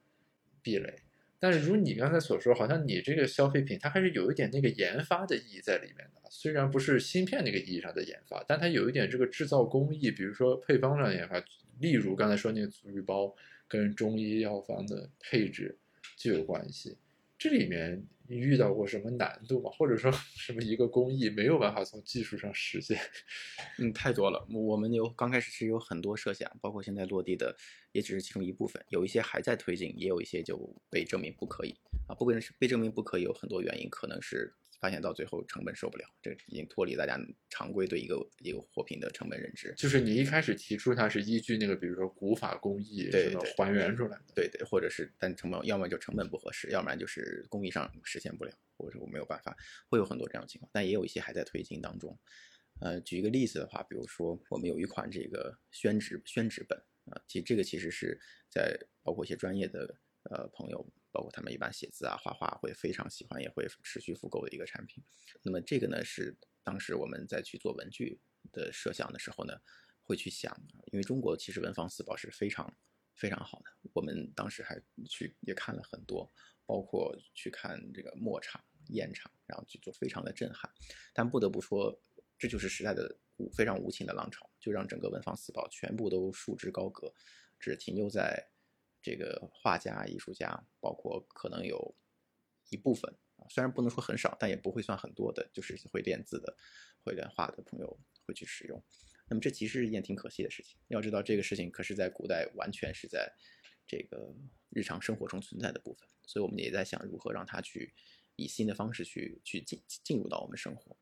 [0.64, 0.92] 壁垒。
[1.38, 6.22] 但是如你刚才所说，好像你这个消费品它还是有一点那个研发的意义在里面的。
[6.32, 11.44] 虽然不是芯片那个意义上的研发，但它有一点这个制造工艺，比如说配方上研发。
[11.80, 13.36] 例如刚才说那个足浴包
[13.68, 15.78] 跟中医药方的配置
[16.16, 16.98] 就有关系。
[17.44, 18.08] 这里面。
[18.30, 19.70] 遇到过什么难度吗？
[19.78, 22.98] 或者说 什么一个工艺没有办法从技术上实现？
[23.78, 24.48] 嗯，太多了。
[24.50, 27.54] 我们有刚开始是有很多设想，包括现在落地的，
[27.92, 28.84] 也只是其中一部分。
[28.88, 30.58] 有一些还在推进，也有一些就
[30.90, 31.76] 被证明不可以
[32.08, 32.16] 啊。
[32.16, 34.56] 不管是被证明不可以，有很多原因，可能是。
[34.84, 37.18] 发现到最后成本受不了，这已经脱离大家
[37.50, 39.74] 常规对一个一个货品的成本认知。
[39.78, 49.56] 就是你一开始提出它是依据那个，比如说古法工艺对还原出来的，对对，或者是但成本要么就成本不合适，要不然就是工艺上实现不了，或者我没有办法，
[49.88, 50.70] 会有很多这样的情况。
[50.74, 52.20] 但也有一些还在推进当中。
[52.82, 58.20] 呃，举一个例子的话，比如说我们有一款这个宣纸宣纸本啊，其实这个其实是
[58.50, 60.86] 在包括一些专业的呃朋友。
[61.14, 65.04] 包括他们一般写字啊、画画会非常喜欢，也会持续复购的一个产品。
[65.44, 68.20] 那么这个呢，是当时我们在去做文具
[68.52, 69.54] 的设想的时候呢，
[70.02, 70.52] 会去想，
[70.92, 72.76] 因为中国其实文房四宝是非常
[73.16, 73.66] 非常好的。
[73.94, 76.30] 我们当时还去也看了很多，
[76.66, 80.70] 包括去看这个墨厂、砚厂，然后去做非常的震撼。
[81.14, 81.96] 但不得不说，
[82.40, 87.14] 这就是时代的无非常无情的浪潮，就让整个文房四宝全部都束之高阁，
[87.60, 88.50] 只停留在。
[89.04, 91.96] 这个画家、艺术家，包括可能有
[92.70, 96.58] 一部分啊，虽然不能说很少，但也不会算很多的，就是会练字的、
[97.04, 98.82] 会练画的朋友会去使用。
[99.28, 100.78] 那么这其实是一件挺可惜的事情。
[100.88, 103.32] 要知道，这个事情可是在古代完全是在
[103.86, 104.34] 这个
[104.70, 107.94] 日常生活中存在的部分，所以我们也在想如何让它去
[108.38, 110.96] 以新的方式去去进进入到我们生活。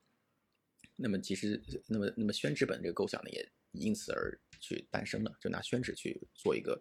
[0.96, 6.80] 那么其实，那么那么宣纸本这个构想呢，也因此而去诞生了，就拿宣纸去做一个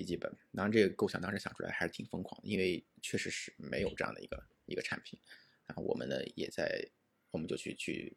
[0.00, 0.34] 笔记本。
[0.54, 5.20] 当然，这个构想当时想出来还是挺疯狂的，因为确实是没有这样的一个一个产品。
[5.66, 6.82] 然后我们呢也在，
[7.30, 8.16] 我们就去去，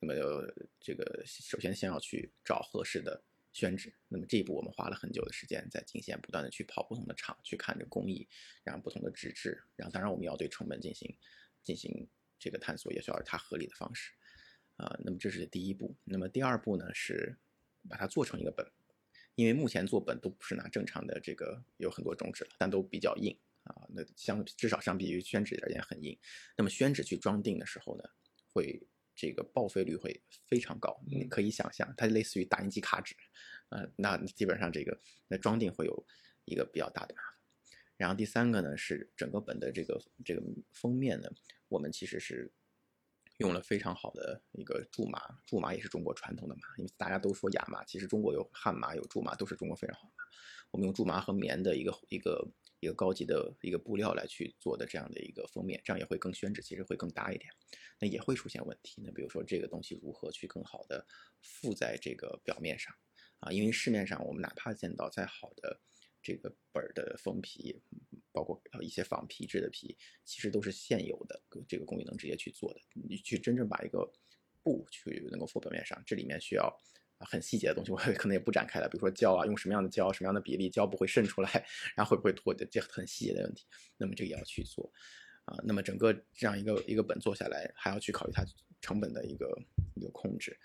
[0.00, 0.14] 那么
[0.80, 3.22] 这个首先先要去找合适的。
[3.54, 8.26] 宣纸，那么这一步我们花了很久的时间，在进线不断的去跑不同的厂，去看这工艺，
[8.64, 11.14] 然后不同的纸质，然后当然我们要对成本进行
[11.62, 14.10] 进行这个探索，也需要它合理的方式，
[14.76, 15.94] 啊，那么这是第一步。
[16.02, 17.36] 那么第二步呢是
[17.90, 18.66] 把它做成一个本，
[19.34, 26.18] 因为目前做本都不是拿正常的这个有很多种纸了，但都比较硬啊，那相至少相比于宣纸而言很硬。
[26.56, 28.04] 那么宣纸去装订的时候呢，
[28.52, 28.86] 会。
[29.14, 33.14] 这个报废率会非常高，你可以想象，它类似于打印机卡纸，
[33.68, 36.06] 呃，那基本上这个那装订会有
[36.46, 37.34] 一个比较大的麻烦。
[37.98, 40.42] 然后第三个呢是整个本的这个这个
[40.72, 41.30] 封面呢，
[41.68, 42.50] 我们其实是
[43.38, 50.24] 用了非常好的一个苎麻，苎麻也是中国传统的麻，因为大家都说亚麻，其实中国有汉麻有苎麻，都是中国非常好的麻。
[50.70, 52.48] 我们用苎麻和棉的一个一个。
[52.82, 57.48] 一个高级的一个布料来去做的这样的一个封面，这样也会更宣纸，其实会更搭一点。
[58.00, 59.00] 那也会出现问题。
[59.04, 61.06] 那比如说这个东西如何去更好的
[61.40, 62.92] 附在这个表面上
[63.38, 63.52] 啊？
[63.52, 65.78] 因为市面上我们哪怕见到再好的
[66.22, 67.80] 这个本儿的封皮，
[68.32, 72.80] 包括一些仿皮质的皮，其实都是现有的这个工艺能直接去做的。
[72.94, 74.10] 你去真正把一个
[74.62, 76.72] 布去能够覆表面上，这里面需要。
[77.24, 78.88] 很细节的东西，我可能也不展开了。
[78.88, 83.64] 比如说胶啊，用什么样的胶，什么样的比例，胶不会渗出来，然后会不会脱的，这很细节的问题。
[83.96, 84.92] 那么这个也要去做
[85.44, 85.54] 啊。
[85.62, 88.44] 那么整个这样一个一个本做下来，还要去考虑它
[88.80, 89.56] 成本的一个
[89.94, 90.58] 一个控制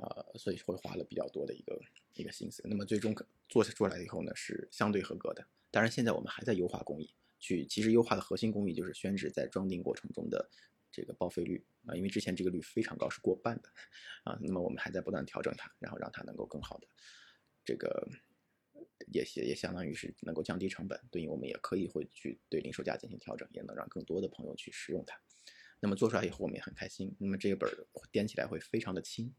[0.00, 1.80] 呃，所以会花了比较多的一个
[2.14, 2.62] 一个心思。
[2.66, 3.14] 那么最终
[3.48, 5.46] 做出来以后呢，是相对合格的。
[5.70, 10.50] 当然，现在我们还在优化工艺，去其实优化的核心工艺就是宣纸在装订过程中的。
[10.92, 13.68] 这个报废率啊，因为之前这个率非常高，是过半的
[14.24, 14.36] 啊。
[14.42, 16.88] 那么我们还在不断调整它，然后让它能够更好的，
[17.64, 18.08] 这个
[19.12, 21.00] 也也也相当于是能够降低成本。
[21.08, 25.16] 对应我们也可以会去对零售价进行调整，也能让更多的朋友去使用它。
[25.78, 27.14] 那么做出来以后，我们也很开心。
[27.20, 27.70] 那么这个本
[28.10, 29.32] 掂起来会非常的轻，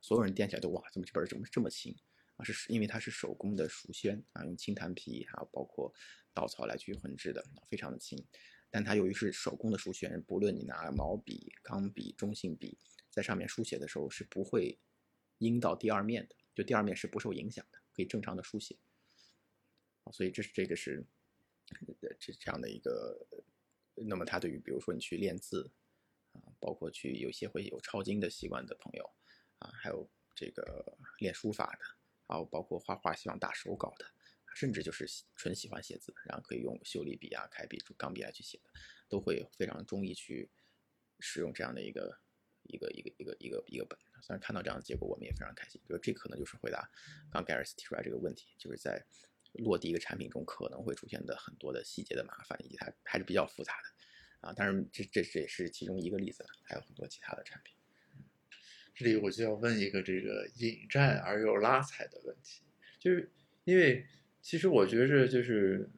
[0.00, 1.96] 所有人掂起来都哇，怎么这本怎么这么轻
[2.36, 2.44] 啊？
[2.44, 5.92] 是因为它是手工的熟宣啊，用青檀皮还有包括
[6.32, 8.22] 稻草来去混制的，非常的轻。
[8.70, 12.78] 但它由于是手工的书宣，不论你拿毛笔、钢笔、中性笔
[13.10, 14.78] 在上面书写的时候，是不会
[15.38, 18.76] 阴到第二面的，就第二面是不受影响的，可以正常的书写。
[20.12, 21.04] 所以这是这个是
[22.18, 23.26] 这这样的一个。
[23.98, 25.70] 那么它对于比如说你去练字
[26.32, 29.10] 啊，包括去有些会有抄经的习惯的朋友
[29.58, 31.84] 啊，还有这个练书法的，
[32.26, 34.06] 还有包括画画希望打手稿的。
[34.54, 38.70] 甚至就是纯喜欢写字，然后可以用修理笔啊、开笔、钢笔来去写的，
[39.06, 40.48] 都会非常中意去
[41.20, 42.18] 使用这样的一个
[42.62, 43.98] 一个一个一个一个一个本。
[44.22, 45.78] 虽然看到这样的结果，我们也非常开心。
[45.86, 46.90] 就这可能就是回答
[47.30, 49.04] 刚盖尔斯提出来这个问题，就是在
[49.52, 54.54] 落地一个产品中可能会出现的很多的细节的麻烦，以及它还是比较复杂的啊。
[54.54, 57.75] 当然，这这这也是其中一个例子，还有很多其他的产品。
[58.96, 62.62] 这里我就要问一个这个引战而又拉踩的问题，
[62.98, 63.30] 就是
[63.62, 64.04] 因为。
[64.42, 65.90] 其实我觉着就是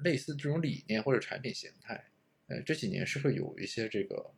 [0.00, 2.04] 类似这种理念或者产品形态，
[2.48, 4.32] 呃，这几年是会有一些这个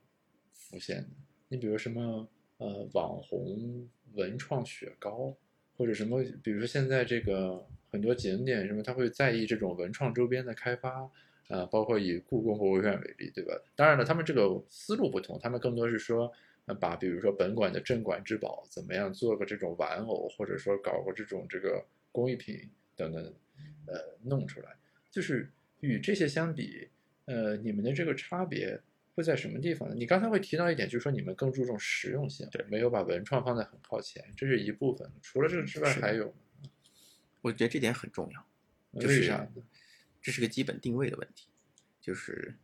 [0.53, 1.09] 浮现的。
[1.48, 5.35] 你比如什么呃网红文创雪糕，
[5.79, 11.11] 或者什么，比如说现在这个很多景点什么，他会在意这种文创周边的开发，
[11.48, 13.55] 呃，包括以故宫博物院为例，对吧？
[13.74, 16.31] 当然了，他们这个思路不同，他们更多是说，
[16.81, 23.35] 把比如说本馆的镇馆之宝怎么样做个这种玩偶，或者说搞个这种这个工艺品等等。
[23.87, 24.77] 呃，弄出来，
[25.11, 25.48] 就是
[25.81, 26.88] 与这些相比，
[27.27, 28.81] 呃，你们的这个差别
[29.14, 29.94] 会在什么地方呢？
[29.94, 35.09] 你刚才会提到一点，就是说你们更注重实用性，对，没有把文创放在很靠前，这是一部分。
[35.20, 36.35] 除了这个之外，还有？
[37.42, 38.46] 我觉得这点很重要。
[38.92, 39.46] 为啥？
[40.22, 41.46] 这是个基本定位的问题。
[42.00, 42.55] 就是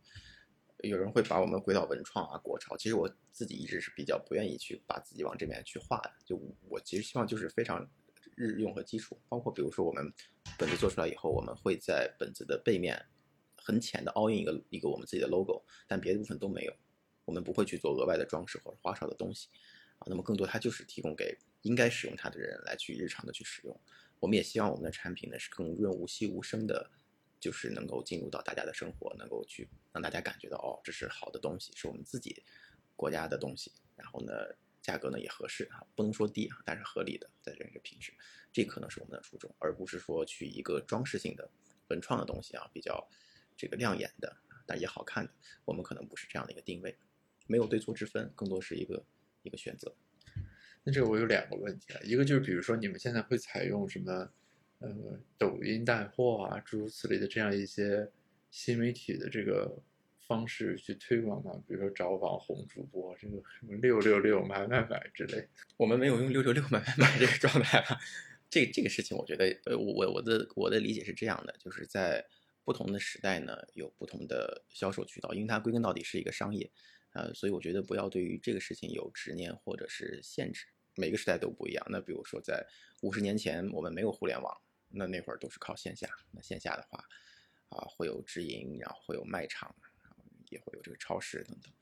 [0.81, 6.11] 有人会把我们归到文创啊、国潮，其实我自己一直是比较不愿意去把自己往这边去画的。
[6.25, 7.89] 就我其实希望就是非常。
[8.33, 10.11] 日用和基础，包括比如说我们
[10.57, 12.99] 本子做出来以后，我们会在本子的背面
[13.57, 16.73] 很浅的凹印一个一个我们自己的 logo，但别的部分都没有。
[17.25, 19.49] 我们不会去做额外的装饰或者花哨的东西
[19.99, 20.07] 啊。
[20.07, 23.79] 那么更多它就是提供给应该使用它的人来去日常的去使用。
[24.19, 26.89] 我们也希望我们的产品呢是更润物细无声的，
[27.41, 32.41] 就是能够进入到大家的生活，能够去让大家感觉到哦，这是好的东西，是我们自己
[32.95, 33.73] 国家的东西。
[33.97, 34.31] 然后呢？
[34.81, 38.11] 价格呢也合适啊，不能说低啊，但是合理的，在这个品质，
[38.51, 41.47] 这可能是我们的初衷，而不是说去一个装饰性的
[41.89, 43.07] 文创的东西啊，比较
[43.55, 45.31] 这个亮眼的，但也好看的，
[45.65, 46.97] 我们可能不是这样的一个定位，
[47.45, 49.05] 没有对错之分，更多是一个
[49.43, 49.93] 一个选择。
[50.83, 54.33] 那这个我有两个问题啊，一个就是比如说你们现在会采用什么，
[54.81, 54.89] 呃，
[55.37, 58.09] 抖音带货啊，诸如此类的这样一些
[58.49, 59.79] 新媒体的这个
[60.17, 61.53] 方式去推广嘛？
[61.67, 65.47] 比如说找网红主播，这个什么六六六买买买之类。
[65.77, 67.97] 我们没有用六六六买买买这个状态啊，
[68.49, 72.25] 这这个事情我觉得，呃，我我的我的理解是这样的，就是在
[72.63, 76.71] 不同的时代呢，有不同的销售渠道，因为它归根到底是一个商业。
[77.13, 80.65] 呃，所以我觉得不要对于这个事情有执念或者是限制。
[80.95, 81.85] 每个时代都不一样。
[81.89, 82.65] 那比如说，在
[83.01, 84.57] 五十年前，我们没有互联网，
[84.91, 86.09] 那那会儿都是靠线下。
[86.31, 87.03] 那线下的话，
[87.69, 89.75] 啊，会有直营，然后会有卖场，
[90.49, 91.73] 也会有这个超市等等。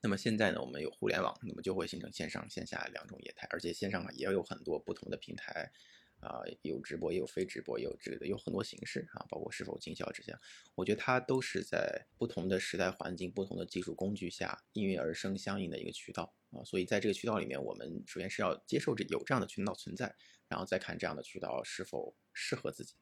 [0.00, 5.72] 那么现在呢，我们有互联网，那么就会形成线上线下两种业态，而且线上也有很多不同的平台。
[6.20, 10.36] 啊，有直播，也有非直播，也有这个有很多形式啊，包括是否经销这些，
[10.74, 16.64] 我觉得它都是在不同的时代环境、不同的技术工具下应运而生相应的一个渠道啊。
[16.64, 20.12] 所以在这个渠道里面，我们首先是要接受这有这样的渠道存在，
[20.48, 22.94] 然后再看这样的渠道是否适合自己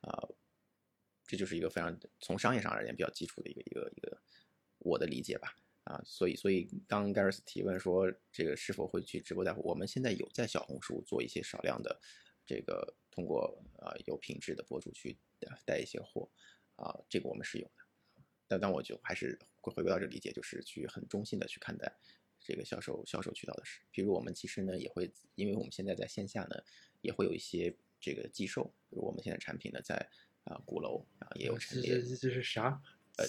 [0.00, 0.26] 啊。
[1.26, 4.18] 这就是一个非常从商业上而言比较基础的一个一个一个
[4.78, 6.00] 我的理解吧啊。
[6.06, 12.00] 所以所以当盖尔斯提问说这个是否会去直播带货，我们现在有在小红书做一些少量的。
[12.46, 15.16] 这个通过啊有品质的博主去
[15.64, 16.28] 带一些货
[16.76, 17.84] 啊，这个我们是有的，
[18.46, 21.92] 但但我就还是会回归到这理解，就是去很中性的去看待
[22.40, 23.80] 这个销售销售渠道的事。
[23.90, 26.62] 比如我们其实呢也会，因为我们现在在线下呢
[27.00, 29.96] 也会有一些这个寄售，比如我们现在产品呢在
[30.44, 32.82] 啊鼓楼啊也有陈列，这是啥？
[33.16, 33.26] 呃，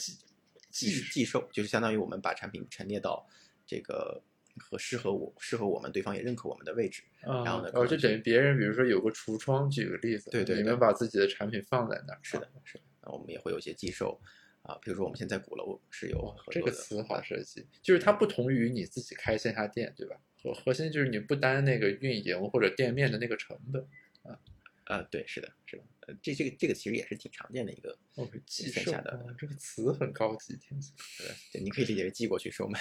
[0.70, 3.28] 寄寄售就是相当于我们把产品陈列到
[3.66, 4.22] 这个。
[4.58, 14.20] 和适合我、适合我们，对方也认可我们的位置，然后呢，哦，就等于别人，比如说有个橱窗，举个例子，对对，你们把自己的产品放在那儿，是的，是的，那我们也会有一些寄售，
[14.62, 20.16] 啊，比如说我们现在鼓楼是有这个词好设计，就是它不同于你自己开线下店，对吧？
[20.42, 23.82] 核核心就是你不担那个运营或者店面的那个成本，
[24.24, 24.40] 啊。
[24.86, 27.98] 啊，对，是的，是的，呃，这这个这个其实也是挺常见的一个
[28.46, 30.94] 线下的，这个词很高级，听起
[31.28, 32.80] 来，对，你可以理解为寄过去售卖，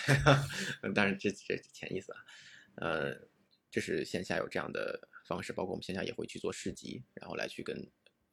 [0.94, 2.20] 当然这这潜意思啊，
[2.74, 3.18] 呃，
[3.70, 7.74] 这是线下有这样的方式，包括我们线下也会去做市集，然后来去跟，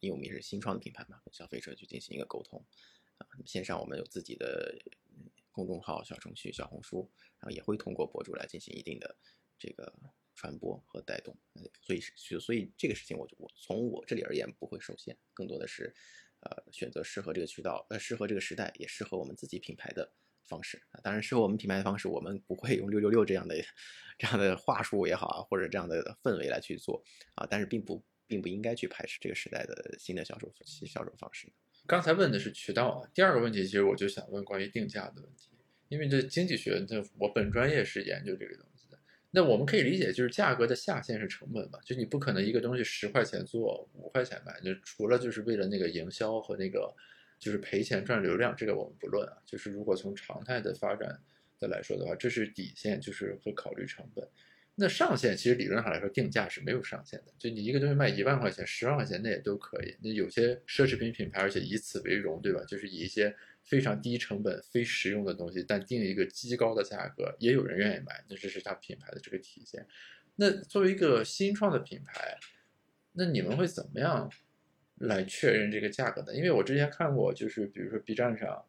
[0.02, 2.62] 因为我们也是新创的品牌嘛，跟消费者去进行一个沟通，
[3.20, 4.78] 啊，线上我们有自己的
[5.54, 9.16] 公众号、小程序、小红书，然后也会通过博主来进行一定的
[9.58, 9.94] 这个。
[10.36, 11.38] 传播和带动，
[11.82, 15.94] 所以是所以这个事情，我就我从我这里而言不会受限，更多的是，
[16.40, 20.12] 呃，选择适合这个渠道，呃，适合这个时代，也适合我们自己品牌的
[20.44, 21.00] 方式啊。
[21.04, 23.56] 当然，适合我们品牌的方式，我们不会用六六六这样的
[24.18, 27.04] 这样的话术也好啊，或者这样的氛围来去做
[27.36, 27.46] 啊。
[27.50, 31.52] 但是，并不并不应该去排斥这个时代的新的销售销售方式。
[31.86, 35.50] 刚才问的是渠道啊，第二个问题，其实我就想问关于定价的问题，
[35.90, 38.71] 因为这经济学，这我本专业是研究这个东西。
[39.34, 41.80] 那我们可以理解，就是价格的下限是成本嘛？
[41.86, 46.94] 就你不可能一个东西十块钱做五块钱卖，就除了就是为了那个营销和那个
[47.40, 49.38] 就是赔钱赚流量，这个我们不论啊。
[49.46, 51.18] 就是如果从常态的发展
[51.60, 54.28] 的来说的话，这是底线，就是会考虑成本。
[54.76, 59.96] 那上限其实理论上来说定价是没有上限的，就你一个东西卖一万块钱、十万块钱那也都可以。
[60.02, 62.64] 那有些奢侈品品牌，而且以此为荣，对吧？
[62.68, 63.34] 就是以一些。
[63.72, 69.88] 非常低成本、非实用的东西，但定一个极高的价格，也有人愿意买，那这是它品牌的这个体现。
[70.36, 72.38] 那作为一个新创的品牌，
[73.14, 74.30] 那你们会怎么样
[74.96, 76.36] 来确认这个价格呢？
[76.36, 78.62] 因为我之前看过，就是比如说 B 站上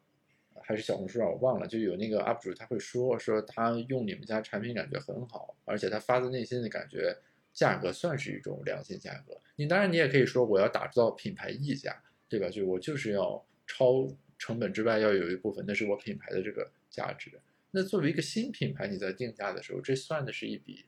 [0.61, 7.13] 还是小红书上，我忘了，就有那个 UP 主他会说说他用你们家产品感觉很好，而且他发自内心的感觉
[7.51, 9.37] 价格算是一种良心价格。
[9.57, 12.47] 你当然你也可以说我要打造品牌溢价，对吧？
[12.49, 14.07] 就我就是要超。
[14.43, 17.31] 成本之外要有一部分，那是我品牌的这个价值。
[17.71, 20.85] 那作为一个新品牌，你在定价的时候，这算的是一笔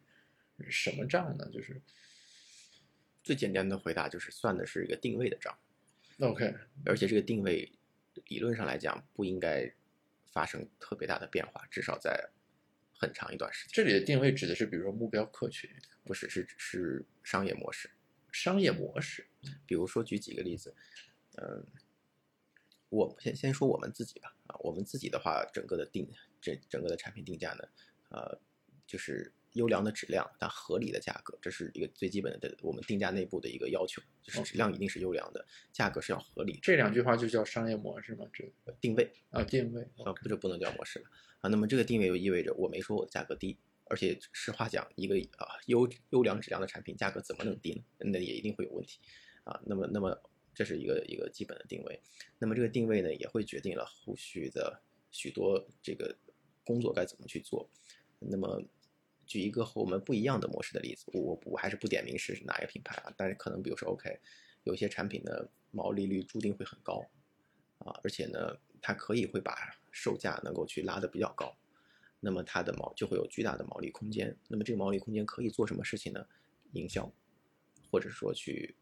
[0.68, 1.50] 什么账呢？
[1.54, 1.82] 就是
[3.24, 5.58] 最简单的回答就是算的是一个定位的账。
[6.20, 6.54] OK，
[6.86, 7.72] 而且这个定位
[8.28, 9.74] 理论上来讲不应该
[10.34, 12.30] 发生特别大的变化，至少在
[13.00, 13.72] 很长一段时间。
[13.74, 15.70] 这里的定位指的是，比如说目标客群，
[16.04, 17.90] 不是是是商业模式。
[18.34, 19.26] 商业模式，
[19.66, 20.76] 比如说举几个例子，
[21.38, 21.66] 嗯。
[22.90, 26.08] 我先先说我们自己吧，啊，我们自己的话，整个的定
[26.40, 27.64] 这整个的产品定价呢，
[28.10, 28.40] 呃，
[28.86, 36.60] 就是优良的质量，但合理的价格，这是一个最基本的我们定价内部的一个要求，就是质量一定是优良的，价格是要合理。
[36.62, 38.26] 这两句话就叫商业模式吗？
[38.32, 41.06] 这个定位啊，定位啊，不就不能叫模式了
[41.42, 41.50] 啊？
[41.50, 47.84] 那么这个定位就意味着我没说我的价格低，而且实话讲，一个啊优优良质量的产品价格怎么能低呢？
[47.98, 49.00] 那也一定会有问题
[49.44, 49.60] 啊。
[49.66, 50.22] 那么那么。
[50.56, 52.02] 这是一个一个基本的定位。
[52.40, 54.82] 那么这个定位呢，也会决定了后续的
[55.12, 56.16] 许多这个
[56.64, 57.70] 工作该怎么去做。
[58.20, 58.64] 那么
[59.28, 64.18] 举一个和我们不一样的模式的例子，我我还是不点名是哪一个品牌啊，但是可能比如说 OK，
[64.64, 67.06] 有些产品的毛利率注定会很高
[67.80, 69.56] 啊，而且呢，它可以会把
[69.92, 71.56] 售价能够去拉得比较高，
[72.20, 74.36] 那么它的毛就会有巨大的毛利空间。
[74.48, 76.26] 那么这个毛利空间可以做什么事情呢？
[76.72, 77.12] 营销，
[77.92, 78.76] 或者说去。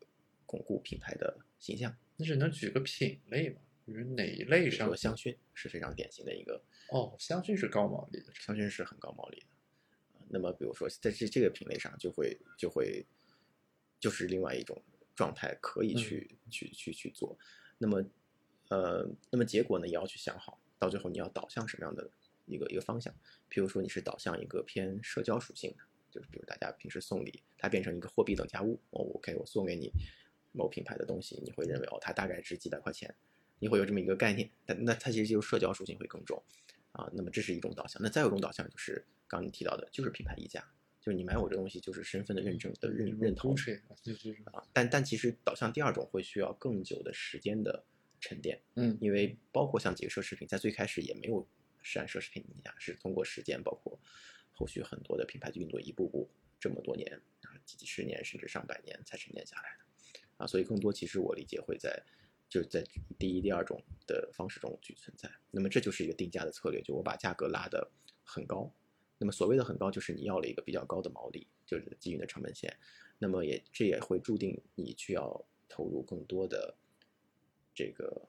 [0.54, 3.60] 巩固品牌的形象，那只能举个品类吗？
[3.86, 4.96] 比如哪一类上？
[4.96, 9.48] 香薰是非常典型的一个哦，香薰是高毛利的，香薰是很高毛利的。
[10.30, 13.04] 那么，比如说在这这个品类上，就会就会
[14.00, 14.80] 就是另外一种
[15.16, 17.36] 状态，可以去去去去做。
[17.80, 18.06] 那么，
[18.70, 22.08] 呃，那么结果呢，也要去想好，到最后你要导向什么样的
[22.46, 23.12] 一个一个方向？
[23.50, 28.80] 譬如说，你是导向一个偏社交属性的，就是比如大家平时送礼，它变成一个货币等价物。
[28.92, 29.92] 哦，OK，我送给你。
[30.54, 33.14] 某品牌的东西，你会认为哦，它大概值几百块钱，
[33.60, 34.50] 你会有这么一个概念。
[34.66, 36.42] 但那它其实就是社交属性会更重
[36.94, 37.12] 啊。
[37.14, 38.02] 那么这是一种导向。
[38.02, 40.66] 那再有一种导向就是刚刚你提到的，就是品牌溢价，
[41.02, 43.54] 就是你买我这东西就是身份的认证的认认同
[44.54, 44.64] 啊。
[44.72, 47.84] 但但其实导向第二种会需要更久的时间的
[48.22, 51.46] 沉淀，嗯，因为包括像几个奢侈品，在最开始也没有
[51.82, 54.00] 是按奢侈品溢价，是通过时间，包括
[54.52, 56.30] 后续很多的品牌运作，一步步
[56.60, 59.83] 这么多年啊，几几十年甚至上百年才沉淀下来的。
[60.44, 62.04] 啊，所以更多其实我理解会在，
[62.50, 62.84] 就是在
[63.18, 65.32] 第一、第二种的方式中去存在。
[65.50, 67.90] 那么这就是一个定价的策略，就我把价格拉得
[68.26, 68.70] 很高。
[69.18, 72.76] 那么所谓的很高，就是你要了一个比较高的毛利，就是基于你的成本线。
[73.20, 76.76] 那么也这也会注定你需要投入更多的
[77.74, 78.28] 这个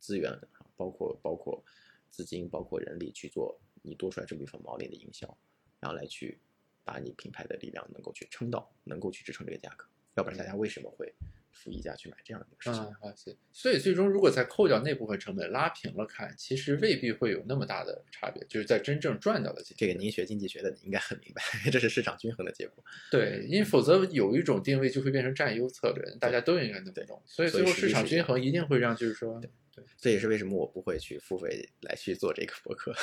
[0.00, 0.36] 资源，
[0.74, 1.62] 包括包括
[2.10, 5.38] 资金、包括人力去做你多出来这部分毛利的营销，
[5.78, 6.40] 然后来去
[6.82, 9.86] 把你品牌的力量能够去撑到，能够去支撑这个价格。
[10.16, 11.14] 要不然大家为什么会
[11.56, 12.82] 付溢价去买这样的事情？
[12.82, 13.14] 啊，
[13.52, 18.44] 所以最终如果再扣掉那部分成本拉平了看，其实未必会有那么大的差别。
[18.48, 21.42] 就是在真正赚到的这个，您学经济学的，你应该很明白，
[21.72, 22.84] 这是市场均衡的结果。
[23.10, 27.22] 对，因为否则有一种定位就会变成占优策略，大家都应该能懂。
[27.26, 29.40] 所以最后市场均衡一定会让，就是说，
[29.72, 32.94] 对，这也是为什么我不会去付费来去做这个博客。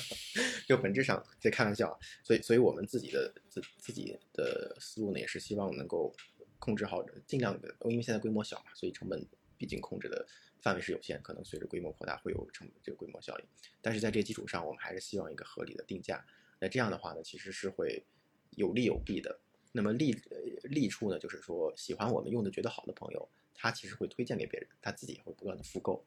[0.68, 6.14] 就本质上在开玩笑，所以所以我们自己的自自己的思路呢，也是希望能够。
[6.58, 9.24] 控制好，尽量的，因为现在规模小嘛，所以成本
[9.56, 10.26] 毕竟控制的
[10.60, 13.44] 范围是有限，可能随着规模扩大会有成这个规模效应。
[13.80, 16.24] 但是在这基础上，我们还是希望一个合理的定价。
[16.58, 18.04] 那这样的话呢，其实是会
[18.52, 19.38] 有利有弊的。
[19.72, 20.16] 那么利
[20.62, 26.02] 利处呢，就是说喜欢我们用的觉得好的朋友，他其实会推荐给别人，他自己也会不断的复购，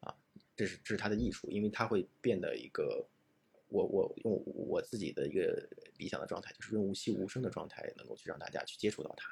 [0.00, 0.12] 啊，
[0.56, 3.06] 这是这是它的益处，因为它会变得一个，
[3.68, 5.68] 我我用我自己的一个
[5.98, 9.28] 理想的状态，就是润物细无声的状态，能够去让大家去接触到它。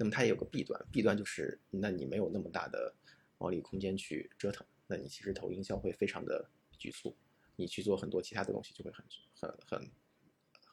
[0.00, 2.94] 那么它也有个弊端，弊端就是，那你没有那么大的
[3.36, 7.16] 毛利空间去折腾，那你其实投营销会非常的局促，
[7.56, 9.04] 你去做很多其他的东西就会很
[9.40, 9.90] 很很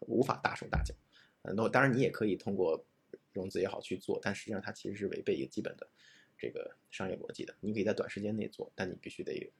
[0.01, 0.93] 无法大手大脚。
[1.41, 2.85] 那当然你也可以通过
[3.33, 5.89] 融资也好去做，但实际上它其实是违背一个基本的
[6.37, 7.55] 这个商业逻辑的。
[7.61, 9.51] 你可以在短时间内做，但你必须得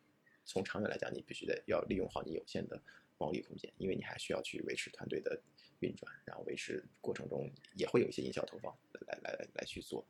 [0.46, 2.80] 从长远来讲，你必须得要利用好你有限的
[3.18, 5.42] 毛利空间，因为你还需要去维持团队的。
[5.80, 8.76] 运转，然后维持过程中也会有一些营销投放
[9.08, 10.06] 来来来来去做，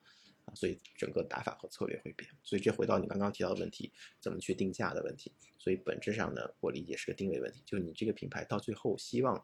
[0.46, 2.30] 啊，所以整个打法和策略会变。
[2.44, 5.32] 所以这回到你刚刚提到的问题，怎么去定价的问题。
[5.58, 9.44] 所以本质上呢，我理解是个定位问题，就是你这个品牌到最后希望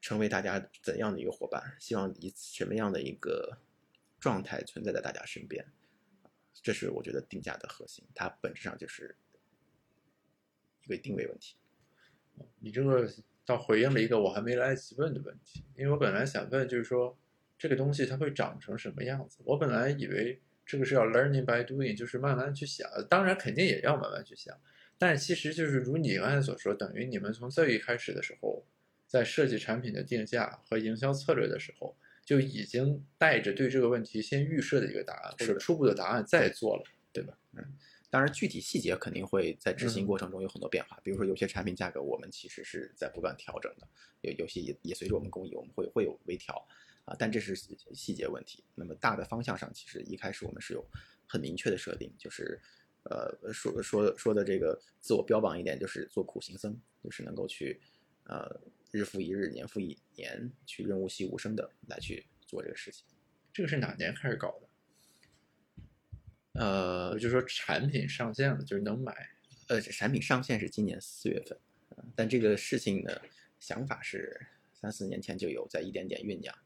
[0.00, 3.58] 成为大家怎样的一个伙伴，希望以什么样的一个
[4.20, 5.66] 状态存在在大家身边，
[6.62, 9.16] 这是我觉得定价的核心，它本质上就是
[10.84, 11.56] 一个定位问题。
[12.60, 13.12] 你这个。
[13.46, 17.16] 倒回应了一个我还没来得及问的问题，因为我本来想问，就是说
[17.56, 19.38] 这个东西它会长成什么样子？
[19.44, 24.54] 我本来以为这个是要 learning by doing，就是慢慢去想，当然肯定也要慢慢去想，
[24.98, 28.66] 但其实就是如你刚才所说，等于你们从最一开始的时候，
[29.06, 36.82] 在设计产品的定价和营销策略的时候，就已经带着对这个问题先预设的一个答案或者初步的答案再做了，
[37.12, 37.38] 对吧？
[37.52, 37.64] 嗯。
[38.08, 40.98] 当然，具体细节肯定会在执行过程中有很多变化。
[41.02, 43.88] 比如说，有些产品价格我们其实是在不断调整的，
[44.22, 46.54] 有有些也也随着我们工艺，我们会会有微调
[47.04, 47.16] 啊。
[47.18, 48.62] 但这是细节问题。
[48.74, 50.86] 那么大的方向上，其实一开始我们是有
[51.26, 52.58] 很明确的设定，就是
[53.02, 57.80] 呃说说说的这个自我标榜一点，就是做苦行僧，就是能够去
[58.24, 58.60] 呃
[58.92, 63.04] 日复一日、年复一年去润物细无声的来去做这个事情。
[63.52, 64.65] 这个是哪年开始搞的？
[66.58, 69.30] 呃，就是说产品上线了，就是能买。
[69.68, 71.58] 呃，产品上线是今年四月份，
[72.14, 73.20] 但这个事情呢，
[73.58, 76.56] 想法是三四年前就有，在一点点酝酿，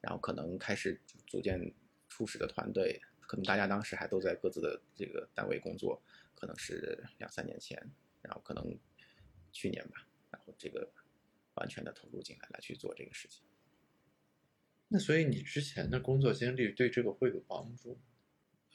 [0.00, 1.72] 然后可能开始组建
[2.08, 6.02] 初始的团队，可能大家当时还都在各自的这个单位工作，
[6.34, 7.80] 可能是两三年前，
[8.22, 8.76] 然后可能
[9.52, 10.90] 去年吧，然后这个
[11.54, 13.44] 完全的投入进来来去做这个事情。
[14.88, 18.00] 那所以你之前的工作经历对这个会有帮助吗？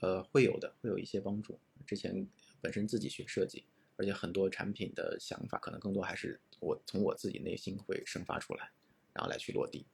[0.03, 1.57] 呃，会有的，会有一些帮助。
[1.87, 2.27] 之前
[2.61, 3.63] 本身自己学设计，
[3.95, 8.69] 而且很多产品的想法可能更多还是我从我自己内心会生发出来，
[9.13, 9.85] 然后来去落地。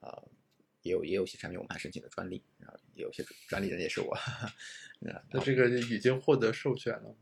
[0.00, 0.28] 呃，
[0.80, 4.16] 也有也有些产品我们还申请了专利，然后也有些专利人也是我。
[5.00, 7.14] 那那这个已经获得授权了吗？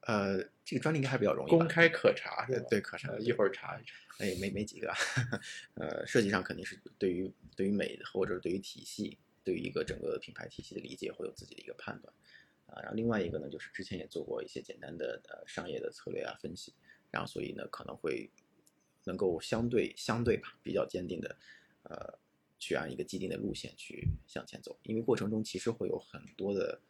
[0.00, 2.66] 呃，这个专利应该还比较容易，公开可查是吧？
[2.68, 3.94] 对可查呃一会儿查一查。
[4.18, 4.96] 哎，没没几个啊，
[5.76, 12.12] 呃，设计上肯定是对于对于美或者对于体系，对于一个整个品牌体系的理解会有自己的一个判断，
[12.66, 16.74] 啊，然后另外一个呢，就是之前也做过一些简单的呃商业的策略啊分析，
[17.10, 18.30] 然后所以呢可能会
[19.04, 21.36] 能够相对相对吧比较坚定的，
[21.84, 22.18] 呃，
[22.58, 26.80] 去按一个既定的路线去向前走，因为过程中其实会有很多的，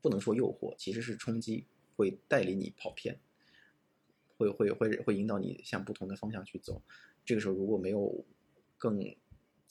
[0.00, 1.66] 不能说诱惑，其实是冲击，
[1.96, 3.18] 会带领你跑偏。
[4.38, 6.82] 会会会会引导你向不同的方向去走，
[7.24, 8.24] 这个时候如果没有
[8.76, 8.98] 更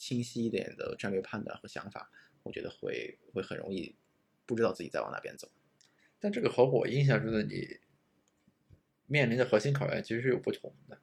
[0.01, 2.09] 清晰一点的战略判断和想法，
[2.41, 3.95] 我觉得会会很容易
[4.47, 5.47] 不知道自己在往哪边走。
[6.19, 7.77] 但这个和我印象中的你
[9.05, 10.97] 面临的核心考验其实是有不同的。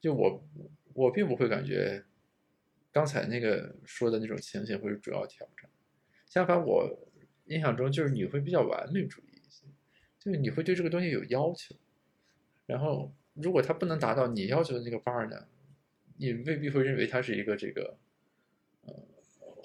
[0.00, 0.48] 就我
[0.94, 2.04] 我并不会感觉
[2.92, 5.68] 刚才那个说的那种情形会是主要挑战，
[6.28, 6.96] 相反，我
[7.46, 9.66] 印象中就是你会比较完美主义一些，
[10.20, 11.74] 就是你会对这个东西有要求。
[12.66, 15.48] 然后，如果它不能达到你要求的那个 bar 呢，
[16.18, 17.98] 你未必会认为它是一个这个，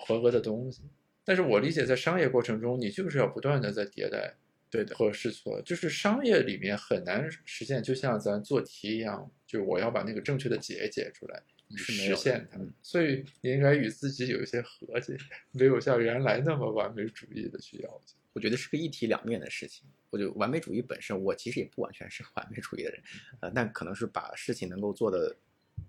[0.05, 0.83] 合格的东西。
[1.23, 4.35] 但是我理解，在商业过程中，你就是要不断的在迭代，
[4.69, 5.61] 对的，和试错。
[5.61, 12.57] 就是商业里面很难实现，就像咱做题一样，就是我要把那个正确的解解出来，以实现它。
[12.57, 15.17] 嗯所以你应该与自己有一些和解，
[15.51, 18.15] 没有像原来那么完美主义的去要求。
[18.33, 19.87] 我觉得是个一体两面的事情。
[20.09, 23.01] 我就完美主义本身，我其实也不完全是完美主义的人，
[23.39, 25.35] 呃，但可能是把事情能够做的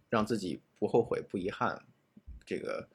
[0.08, 1.82] 让自己不后悔、不遗憾，
[2.46, 2.88] 这个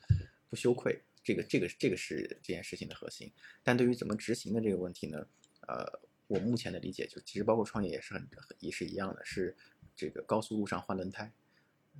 [0.50, 3.32] 不羞愧，这个这个这个是这件事情的核心。
[3.64, 5.28] 但对于怎么执行的这个问题呢？
[5.68, 5.86] 呃，
[6.26, 8.28] 我目前的理解就其实包括创业也是很
[8.60, 9.56] 也是一样的，是
[9.96, 11.32] 这个高速路上换轮胎。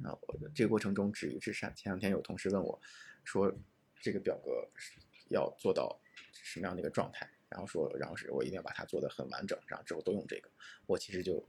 [0.02, 1.72] 那，我这个过程中止于至善。
[1.76, 2.82] 前两天有同事问我，
[3.24, 3.54] 说
[4.02, 5.00] 这个表格是
[5.30, 6.00] 要做到
[6.32, 10.50] 什么样的一个状态，然后说，然后是我一定要把它做得很完整，然后之后都用这个。
[10.88, 11.46] 我其实就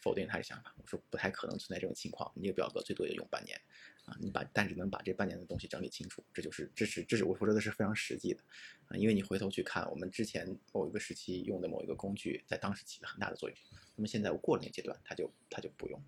[0.00, 3.58] 否定他的想法，我说不太可能存在这种情况，你这个表格最多也用半年
[4.04, 8.42] 啊，你把但是能把这半年的东西整理清楚，这就是这是这是我说的是非常实际的
[8.88, 13.58] 啊，因为你回头去看我们之前某一个时期用的某一个工具，在当时起了很大的作用，
[13.96, 16.06] 那么现在我过了那阶段，它就它就不用了。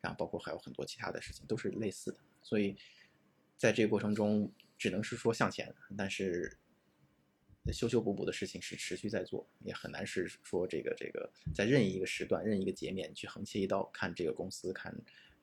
[0.00, 2.76] 然后包括还有很多其他的事情都是类似的，所以
[3.56, 6.56] 在这个过程中只能是说向前，但是
[7.72, 14.94] 修修补补的事情是持续在做，也很难是说这个这个在任意一个时段、任意一个节点去横切一刀，看这个公司、看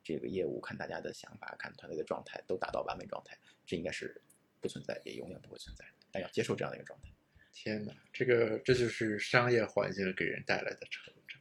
[0.03, 4.21] 这个业务、看大家的想法、看团队的状态都达到完美状态，这应该是
[4.59, 5.91] 不存在，也永远不会存在的。
[6.11, 7.09] 但要接受这样的一个状态。
[7.53, 11.39] 天哪，这个这就是商业环境给人带来的成长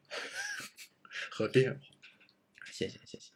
[1.30, 1.80] 和变化。
[2.70, 3.32] 谢谢谢谢。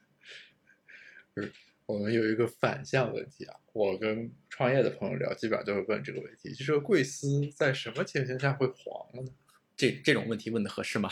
[1.86, 9.32] 我们有一个反向问题啊，我跟创业的朋友聊，基本上都会问这个问题，就说贵司在什么情形下会黄了呢？
[9.76, 11.08] 这这种问题问的合适吗？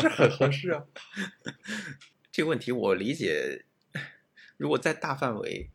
[0.00, 0.84] 这很合适啊。
[2.34, 3.64] 这个问题我理解，
[4.56, 5.70] 如果在大范围，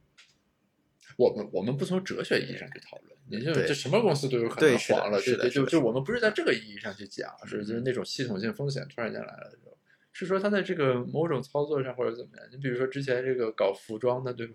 [1.15, 9.77] 我们我们不从哲学意义上去讨论，你就对这什么公司都有可能黄了，对对，就就我们不是在这个意义上去讲，是就是那种系统性风险突然间来了的时候，
[10.11, 12.45] 是说他在这个某种操作上或者怎么样。
[12.51, 14.53] 你比如说之前这个搞服装的，对吧？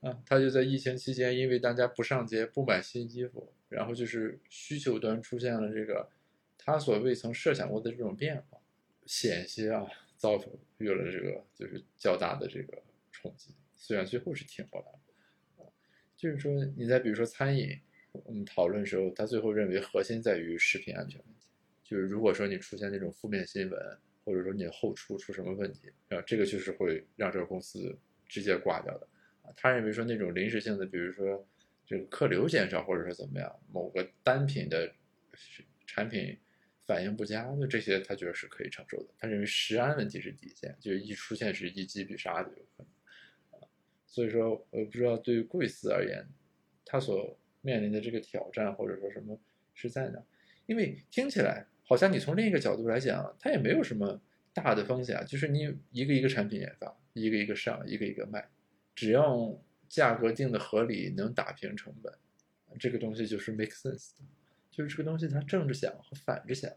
[0.00, 6.08] 啊，他就在疫情期间，因为大家不上街、不买新衣服，然后就是需求端出现了这个
[6.56, 8.58] 他所未曾设想过的这种变化，
[9.04, 9.84] 险些啊
[10.24, 10.42] 遭
[10.78, 13.54] 遇了这个就是较大的这个冲击。
[13.76, 15.70] 虽然最后是挺过来了。
[16.16, 17.78] 就是说，你再比如说餐饮，
[18.12, 21.48] 我们讨论的时候，他最后认为核心在于食品安全问题。
[21.82, 27.94] 就是如果说你出现那种负面新闻，或者说你后厨出什么问题，啊，这个就是会让这个公司
[28.26, 29.06] 直接挂掉的。
[29.42, 31.46] 啊，他认为说那种临时性的，比如说
[31.84, 34.90] 这个客流减少，或者说怎么样，某个单品的
[35.86, 36.38] 产品
[36.86, 39.08] 反应不佳，那这些他觉得是可以承受的。
[39.18, 42.86] 他认为食安问题是底线，就是一出现是一击必杀的有可能。
[44.06, 46.24] 所以说，我不知道对于贵司而言，
[46.84, 49.40] 他所面临的这个挑战或者说什么
[49.72, 50.22] 是在哪？
[50.66, 54.20] 因为听起来好像你从另一个角度来讲，它也没有什么
[54.52, 58.48] 大的风险啊，就是你一个一个产品研发，一个一个上，一个一个卖，
[58.94, 62.12] 只要价格定的合理，能打平成本，
[62.78, 64.24] 这个东西就是 make sense 的。
[64.76, 66.68] 就是这个东西它正着想和反着想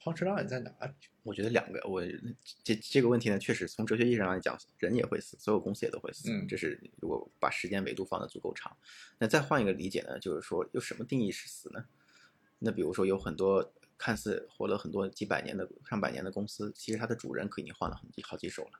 [0.00, 0.72] ，punch line 在哪？
[1.24, 2.00] 我觉得两个，我
[2.62, 6.30] 这这个问题呢，确实从哲学意义上来讲，人也会死，所有公司也都会死。
[6.30, 8.76] 嗯这是如果把时间维度放得足够长，
[9.18, 11.84] 那再换一个理解呢，就是说，有什么定义是死呢？
[12.60, 18.78] 那比如说有很多看似活了很多几百年的、上百年的公司，其实它的主人可已经换了很几好几手了。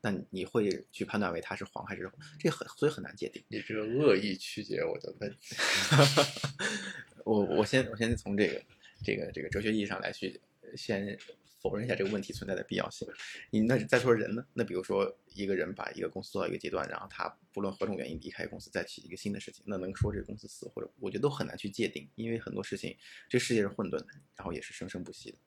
[0.00, 2.08] 那你会去判断为它是黄还是
[2.38, 3.42] 这很所以很难界定。
[3.48, 5.56] 你这个恶意曲解我的问题。
[7.28, 8.62] 我我先我先从这个
[9.04, 10.40] 这个这个哲学意义上来去
[10.74, 11.18] 先
[11.60, 13.06] 否认一下这个问题存在的必要性。
[13.50, 14.42] 你那再说人呢？
[14.54, 22.96] 那比如说一个人把一个公司做到一个阶段，然后他不论何种原因离开公司，再起一个新的事情，那能说这个公司死或者我觉得都很难去界定，因为很多事情
[23.28, 24.06] 这世界是混沌的，
[24.36, 25.38] 然后也是生生不息的。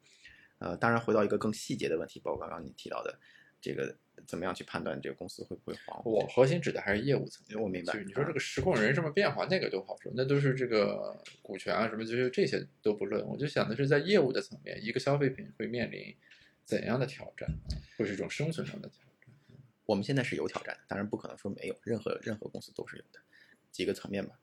[0.60, 3.18] 呃，当然回到一个更细节的问题，包括刚刚你提到的
[3.60, 6.02] 这个怎么样去判断这个公司会不会黄？
[6.06, 7.62] 我核心指的还是业务层面。
[7.62, 13.26] 我明白就是你说这个实控人什么变化，那个都好说，那都是这个股权啊什么，就是这些都不论。
[13.28, 16.16] 我就想的是在业务的层面，一个消费品会面临
[16.64, 19.58] 怎样的挑战啊，会是一种生存上的挑战。
[19.86, 23.20] 我们现在是有挑战，当然不可能说没有，任何任何公司都是有的。
[23.72, 24.40] 几个层面吧。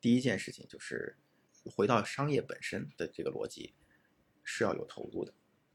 [0.00, 1.16] 第一件事情就是
[1.64, 3.72] 回到商业本身的这个逻辑
[4.42, 5.32] 是要有投入的。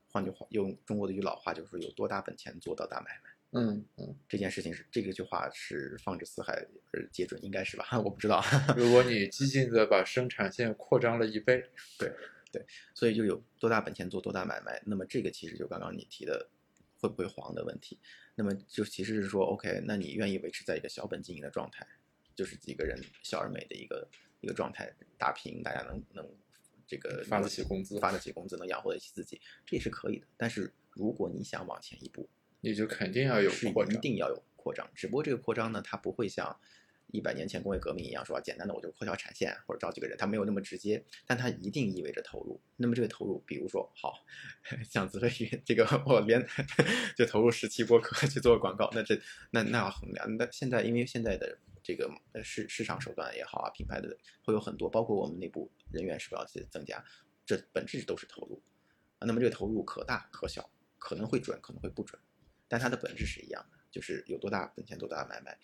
[0.10, 3.27] 换句话，用中国的一句老话就是有多大本钱做到大买卖。
[3.52, 6.54] 嗯嗯，这件事情是这个句话是放之四海
[6.92, 7.86] 而皆准，应该是吧？
[8.04, 8.44] 我不知道。
[8.76, 11.64] 如果你激进的把生产线扩张了一倍，
[11.98, 12.12] 对
[12.52, 14.82] 对所以就有多大本钱做多大买卖。
[14.86, 16.50] 那么这个其实就刚刚你提的
[17.00, 17.98] 会不会黄的问题。
[18.36, 21.88] 那么就其实是说，OK，那你愿意维持在一个小本经营的状态，
[22.36, 24.08] 就是几个人小而美的一个
[24.42, 26.30] 一个状态，打拼，大家能能
[26.86, 30.28] 这个发得起工资发得起工资，能养活得起自己，这也是可以的。
[30.38, 32.30] 但是如果你想往前一步，
[32.68, 33.94] 你就肯定要有是扩张。
[33.94, 34.90] 一定要有扩张。
[34.94, 36.60] 只不过这个扩张呢，它不会像
[37.12, 42.60] 一百年前工业革命一样说简单的我就扩条产线或者招几个人，它没有那么直接，但它一定意味着投入。
[42.76, 44.26] 那么这个投入，比如说好，
[44.84, 46.46] 像子飞鱼这个我连
[47.16, 49.18] 就投入十期播客去做广告，那这
[49.52, 50.38] 那那要衡量。
[50.38, 57.02] 那现在因为现在的这个呃市市场手段也好啊，品牌的会有很多，包括我们内部人员是不是要去增加，
[57.46, 58.62] 这本质都是投入。
[59.20, 62.20] 啊，那么这个投入可大可小，可能会准，可能会不准。
[62.68, 65.58] 但它的本质是一样的，就是有多大本钱多大买卖。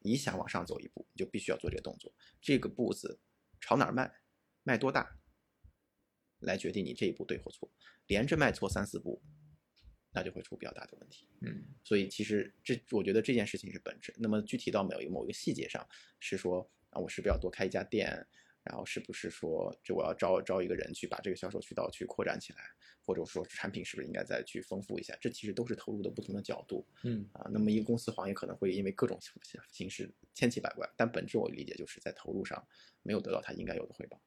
[0.00, 2.14] 你想往上走一步，你就必须要做这个动作。
[2.42, 3.18] 这个步子
[3.60, 4.14] 朝哪儿迈，
[4.62, 5.16] 迈多大，
[6.40, 7.70] 来决定你这一步对或错。
[8.06, 9.22] 连着迈错三四步，
[10.12, 11.26] 那就会出比较大的问题。
[11.40, 14.14] 嗯所以其实这，我觉得这件事情是本质。
[14.18, 15.88] 那么具体到某一某一个细节上，
[16.20, 18.26] 是说啊，我是不是要多开一家店？
[18.64, 22.58] 然后是不是说，就我要招招一个人去把这个销售渠道去扩展起来，
[23.04, 25.14] 或者说产品是不是应该再去丰富一下？
[25.20, 27.46] 这其实都是投入的不同的角度嗯啊。
[27.52, 32.66] 那么一个公司行业可能会因为各种形形式千奇百怪，但本质我理解就是在投入上
[33.02, 34.18] 没有得到它应该有的回报，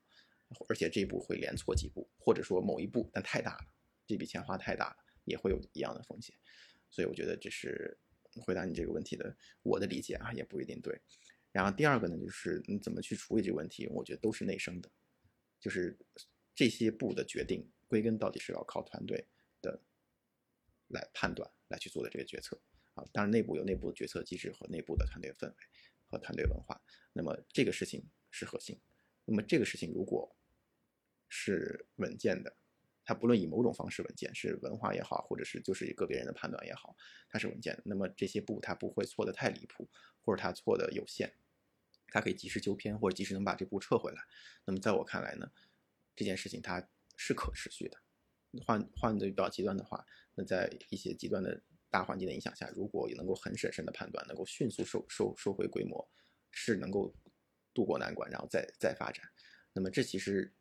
[0.70, 3.66] 而且这一步会连错几步，或者说某一步但太大了，
[4.06, 6.36] 这笔钱花太大了，也会有一样的风险。
[6.92, 7.98] 所以我觉得这是
[8.36, 11.02] 回答你这个问题的我的理解啊，也不一定对。
[11.58, 14.88] 然后第二个呢，就是你怎么去处理这个问题，我觉得都是内生的，
[15.60, 15.98] 就是
[16.54, 19.26] 这些步的决定，归根到底是要靠团队
[19.60, 19.82] 的
[20.90, 22.62] 来判断来去做的这个决策
[22.94, 23.04] 啊。
[23.12, 25.56] 当然，内部有内部的决策机制和内部的团队氛围
[26.06, 26.80] 和团队文化，
[27.12, 28.80] 那么这个事情是核心。
[29.26, 30.38] 那么这个事情如果
[31.28, 32.56] 是稳健的，
[33.04, 36.96] 它不论以某种方式稳健，是文化也好，或者是就是个别人的判断也好，
[37.32, 37.82] 它是稳健的。
[37.84, 39.90] 那么这些步它不会错的太离谱，
[40.22, 41.34] 或者它错的有限，
[42.10, 44.22] 它可以及时纠偏，或者及时能把这步撤回来。
[44.66, 45.52] 那么在我看来呢，
[46.16, 47.98] 这件事情它是可持续的。
[48.66, 50.04] 换换的比较极端的话，
[50.34, 56.10] 那在一些极端的大环境的影响下，如果也能够很审慎的判断，能够迅速收收收回规模，
[56.50, 57.14] 是能够
[57.74, 59.24] 渡过难关，然后再再发展。
[59.74, 60.52] 那么这其实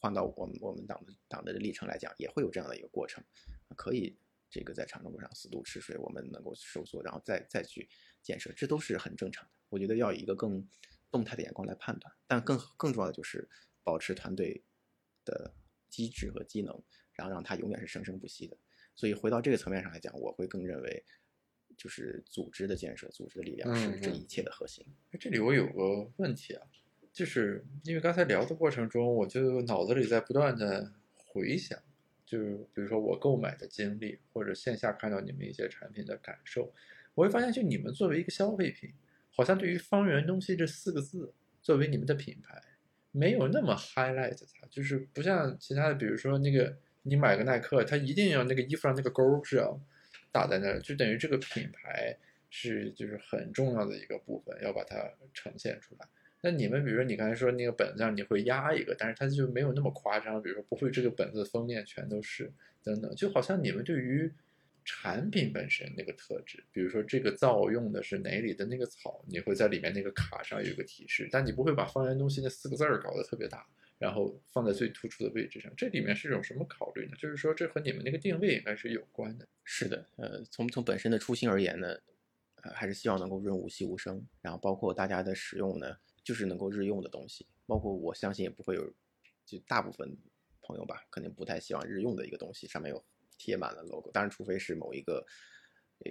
[0.00, 3.22] 换到我们我们党的党的历程来讲，也会有这样的一个过程，
[3.76, 4.16] 可以
[4.48, 7.86] 这个在长征路上四渡赤水，我们能够收缩，然后再再去
[8.24, 9.50] 建设，这都是很正常的。
[9.68, 10.66] 我觉得要以一个更
[11.12, 13.48] 动态的眼光来判断，但更更重要的就是
[13.84, 14.64] 保持团队
[15.24, 15.54] 的
[15.88, 18.56] 机制和机能，然后让它永远是生生不息的。
[18.96, 21.04] 所以回到这个层面上来讲，我会更认为，
[21.76, 24.84] 就是组织的建设、组织的力量是这一切的核心。
[25.10, 26.66] 哎这里我有个问题啊，
[27.12, 31.76] 就是因为刚才聊的过程中，我就脑子里在不断的回想，
[32.24, 36.72] 就是比如说我购买的经历，或者线下看到你们一些产品的感受，
[37.14, 38.92] 我会发现，就你们作为一个消费品，
[39.30, 42.60] 好像对于“方圆东西”这四个字，作为你们的品牌，
[43.12, 49.80] 没有那么 highlight 它，就是不像其他的，比如说那个你买个耐克，它一定要那个衣服上那个勾是要
[50.32, 52.16] 打在那儿，就等于这个品牌
[52.50, 54.96] 是就是很重要的一个部分，要把它
[55.32, 56.06] 呈现出来。
[56.40, 62.52] 那你们比如说你刚才说那个本子上你会压一个，但是它就没有那么夸张，比如说不会这个本子封面全都是
[62.82, 64.30] 等等，就好像你们对于
[64.84, 73.66] 产品本身那个特质，比如说这个皂用的是哪里的那个草，你会在里面那个卡上有一个提示，但你不会把方圆东西那四个字儿搞得特别大，
[73.98, 75.72] 然后放在最突出的位置上。
[75.74, 77.16] 这里面是种什么考虑呢？
[77.18, 79.48] 就是说这和你们那个定位应该是有关的。
[79.64, 81.98] 是的，呃，从从本身的初心而言呢，
[82.56, 88.92] 呃，还是希望能够润物细无声，然后包括大家的使用呢，就是能够日用的东西，包括我相信也不会有，
[89.46, 90.14] 就大部分
[90.60, 93.02] 朋友吧，肯定不太希望日用的一个东西上面有。
[93.44, 95.22] 贴满了 logo，当然，除非是某一个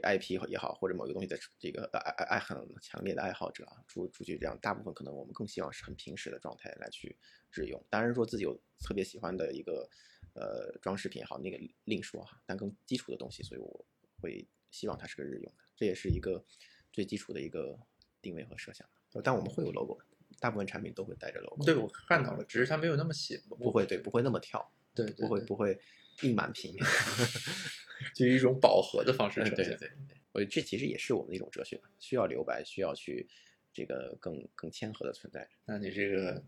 [0.03, 7.17] IP 也好，或者某一个东西的这个爱爱爱很强烈的爱好者啊，出出去这样，大部分可能我们更希望是很平时的状态来去
[7.51, 7.83] 日用。
[7.89, 9.89] 当然，说自己有特别喜欢的一个
[10.35, 12.39] 呃装饰品也好，那个另说哈。
[12.45, 13.85] 但更基础的东西，所以我
[14.21, 16.45] 会希望它是个日用的，这也是一个
[16.91, 17.75] 最基础的一个
[18.21, 18.87] 定位和设想。
[19.23, 19.99] 但我们会有 logo，
[20.39, 21.65] 大部分产品都会带着 logo。
[21.65, 25.79] 对，我看到了，只是它没有那么显，不会对，不会那么跳，对，不会不会。
[26.21, 26.85] 印满平面，
[28.13, 29.55] 就一种饱和的方式呈现。
[29.55, 29.77] 对对
[30.07, 33.27] 对，我觉得这其实也是我们的一种哲学，需要留白，需要去
[33.73, 35.49] 这个更更谦和的存在。
[35.65, 36.41] 那你这个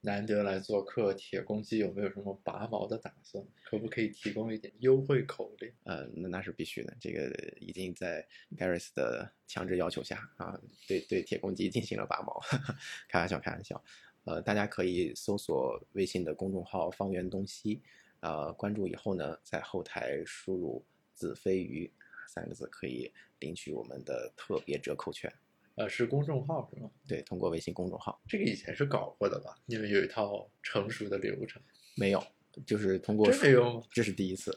[0.00, 3.42] 难得来做客，铁公鸡有没有什么拔毛的打算？
[3.64, 5.72] 可不可以提供一点优惠口令？
[5.84, 6.92] 呃，那那是必须的。
[7.00, 7.30] 这个
[7.60, 8.26] 已经在
[8.58, 12.42] Garris 的强制要求下啊，对对铁公鸡进行了拔毛。
[13.08, 13.82] 开玩笑，开玩笑。
[14.24, 17.82] 呃，大家可以搜索微信的公众号“方圆东西”。
[18.20, 21.92] 呃，关注以后呢，在后台输入“子非鱼”
[22.28, 25.32] 三个字，可以领取我们的特别折扣券。
[25.74, 26.90] 呃，是公众号是吗？
[27.08, 28.20] 对，通过微信公众号。
[28.28, 29.56] 这个以前是搞过的吧？
[29.66, 31.60] 你们有一套成熟的流程？
[31.96, 32.22] 没有，
[32.64, 33.28] 就是通过。
[33.28, 33.82] 真没有吗？
[33.90, 34.56] 这是第一次，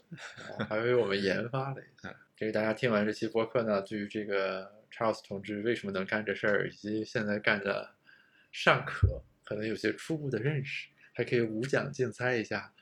[0.69, 2.15] 还为我们研发了一下。
[2.35, 7.95] 这个大家听完这期播客呢，对于这个 Charles 同志为什么能干这事儿，以及现在干的
[8.51, 12.73] 尚可，可能有些初步的认识，还可以无奖竞猜一下。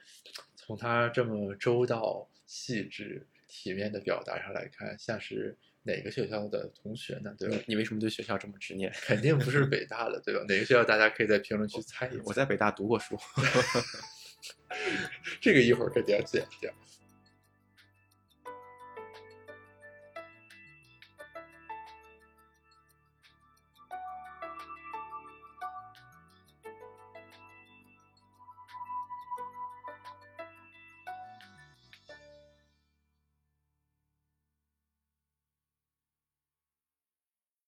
[0.55, 7.35] 从他这么周到、细致、体面的表达上来看，像是哪个学校的同学呢？
[7.37, 7.57] 对吧？
[7.67, 8.89] 你为什么对学校这么执念？
[9.01, 10.39] 肯定不是北大的，对吧？
[10.47, 10.83] 哪个学校？
[10.83, 12.23] 大家可以在评论区猜一猜。
[12.23, 13.19] 我在北大读过书，
[15.41, 16.73] 这个一会儿肯定要剪掉。